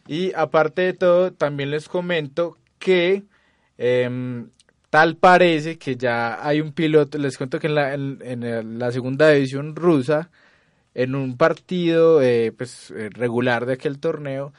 [0.07, 3.25] Y aparte de todo, también les comento que
[3.77, 4.49] em,
[4.89, 9.29] tal parece que ya hay un piloto, les cuento que en la, en, la segunda
[9.29, 10.31] división rusa,
[10.95, 14.55] en un partido eh, pues, eh, regular de aquel torneo,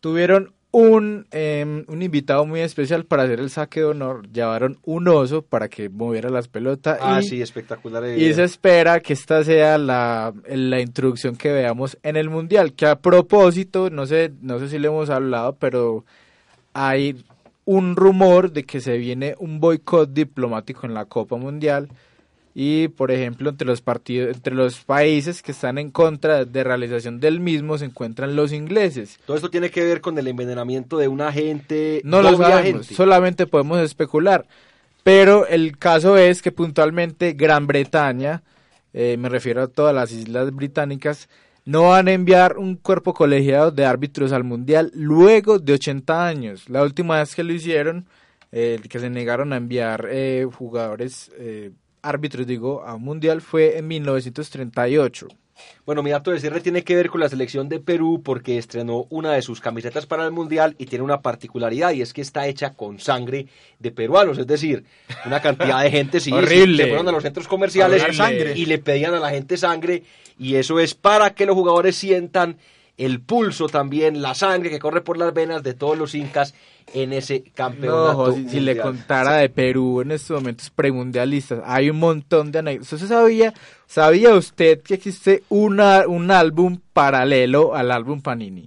[0.00, 4.28] tuvieron un, em, un invitado muy especial para hacer el saque de honor.
[4.30, 6.98] Llevaron un oso para que moviera las pelotas.
[7.00, 8.04] Ah, y, sí, espectacular.
[8.04, 8.18] eh.
[8.18, 12.74] y se espera que esta sea la, la introducción que veamos en el Mundial.
[12.74, 16.04] Que a propósito, no sé, no sé si le hemos hablado, pero
[16.74, 17.24] hay
[17.64, 21.88] un rumor de que se viene un boicot diplomático en la Copa Mundial
[22.58, 27.20] y por ejemplo entre los partidos entre los países que están en contra de realización
[27.20, 29.18] del mismo se encuentran los ingleses.
[29.26, 32.00] Todo esto tiene que ver con el envenenamiento de un agente.
[32.02, 32.94] No lo sabemos, agente.
[32.94, 34.46] solamente podemos especular.
[35.02, 38.42] Pero el caso es que puntualmente Gran Bretaña,
[38.94, 41.28] eh, me refiero a todas las islas británicas,
[41.66, 46.70] no van a enviar un cuerpo colegiado de árbitros al Mundial luego de 80 años.
[46.70, 48.06] La última vez que lo hicieron,
[48.50, 51.72] eh, que se negaron a enviar eh, jugadores, eh,
[52.06, 55.28] árbitros digo, a un Mundial fue en 1938.
[55.86, 59.06] Bueno, mi dato de cierre tiene que ver con la selección de Perú porque estrenó
[59.08, 62.46] una de sus camisetas para el Mundial y tiene una particularidad y es que está
[62.46, 63.46] hecha con sangre
[63.78, 64.84] de peruanos, es decir,
[65.24, 66.82] una cantidad de gente sí, sí, Horrible.
[66.82, 68.52] se fueron a los centros comerciales sangre.
[68.56, 70.02] y le pedían a la gente sangre
[70.38, 72.58] y eso es para que los jugadores sientan
[72.98, 76.54] el pulso también, la sangre que corre por las venas de todos los incas
[76.94, 78.14] en ese No, campeonato.
[78.14, 82.60] jo, si, si le contara de Perú en estos momentos premundialistas, hay un montón de
[82.60, 82.92] anécdotas.
[82.94, 83.52] ¿Usted sabía,
[83.86, 88.66] sabía usted que existe una, un álbum paralelo al álbum Panini?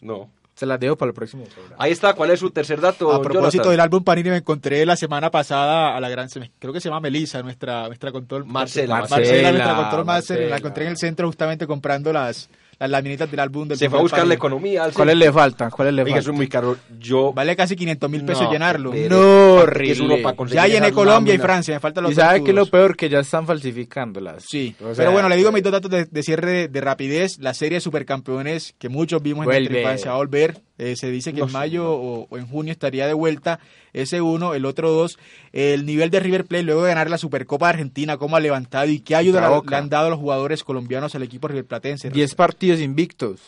[0.00, 0.30] No.
[0.54, 1.76] Se las dejo para el próximo programa.
[1.78, 3.12] Ahí está, ¿cuál es su tercer dato?
[3.12, 3.70] A propósito Jonathan?
[3.70, 6.28] del álbum Panini, me encontré la semana pasada a la gran,
[6.58, 8.44] creo que se llama Melissa, nuestra, nuestra control.
[8.44, 10.38] Marcela, Marcela, Marcela, nuestra control Marcela.
[10.40, 10.50] Marcela.
[10.50, 13.98] La encontré en el centro justamente comprando las, las laminitas del álbum del Se fue
[13.98, 14.84] a buscar la economía.
[14.84, 15.70] al ¿Cuáles le faltan?
[15.70, 16.34] ¿Cuáles le Oiga, eso faltan?
[16.34, 16.76] es muy caro.
[16.98, 17.32] Yo.
[17.32, 18.90] Vale casi 500 mil pesos No, llenarlo.
[18.90, 19.92] No, pereza.
[19.92, 20.22] Es uno horrible.
[20.22, 21.38] para conseguir Ya llené Colombia y.
[21.38, 24.44] Francia, me faltan los Y sabe que lo peor que ya están falsificándolas.
[24.48, 26.80] Sí, O sea, pero bueno, le digo mis dos datos de, de cierre de, de
[26.80, 27.38] rapidez.
[27.38, 30.60] La serie de Supercampeones que muchos vimos en nuestra infancia va a volver.
[30.78, 33.58] Eh, se dice que No en mayo o, o en junio estaría de vuelta.
[33.92, 35.18] Ese uno, el otro dos.
[35.52, 39.00] El nivel de River Plate luego de ganar la Supercopa Argentina, cómo ha levantado y
[39.00, 42.10] qué ayuda le, han dado los jugadores colombianos al equipo riverplatense.
[42.10, 43.40] 10 partidos invictos.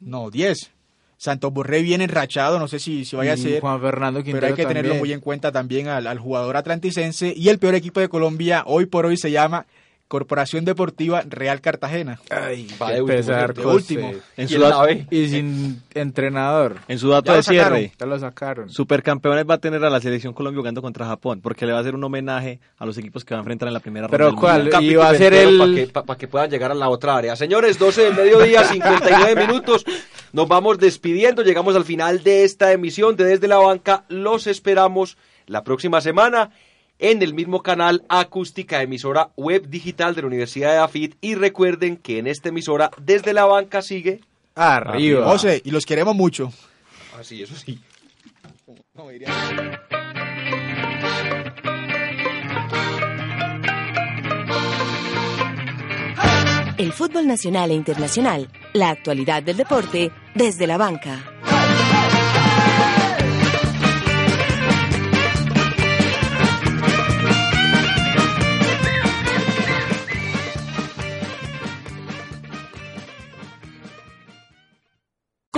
[0.00, 0.70] No, 10.
[1.16, 3.60] Santos Borré viene enrachado, no sé si, si vaya a ser.
[3.60, 7.34] Juan Fernando Quintero Pero hay que tenerlo muy en cuenta también al, al jugador atlanticense.
[7.36, 9.66] Y el peor equipo de Colombia hoy por hoy se llama
[10.08, 12.18] Corporación Deportiva Real Cartagena.
[12.30, 14.08] Ay, Va de último, pesar, de último.
[14.38, 14.86] En ¿Quién su, dato?
[15.10, 16.76] Y sin entrenador.
[16.88, 18.70] en su dato Ya de cierre, Ya lo sacaron.
[18.70, 21.80] Supercampeones va a tener a la selección Colombia jugando contra Japón, porque le va a
[21.82, 24.58] hacer un homenaje a los equipos que va a enfrentar en la primera Pero ronda.
[24.58, 24.82] del ¿cuál?
[24.84, 27.14] Y va a ser el- Para que, pa- pa' que puedan llegar a la otra
[27.16, 27.36] área.
[27.36, 29.84] Señores, 12 del mediodía, 59 minutos.
[30.32, 31.42] Nos vamos despidiendo.
[31.42, 34.04] Llegamos al final de esta emisión de Desde la Banca.
[34.08, 36.50] Los esperamos la próxima semana
[36.98, 41.16] en el mismo canal Acústica, emisora web digital de la Universidad de AFIT.
[41.20, 44.20] Y recuerden que en esta emisora Desde la Banca sigue.
[44.54, 45.30] Arriba.
[45.30, 46.52] José, y los queremos mucho.
[47.18, 47.78] Así, eso sí.
[56.78, 61.37] El fútbol nacional e internacional, la actualidad del deporte desde la banca.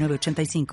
[0.00, 0.66] 906985.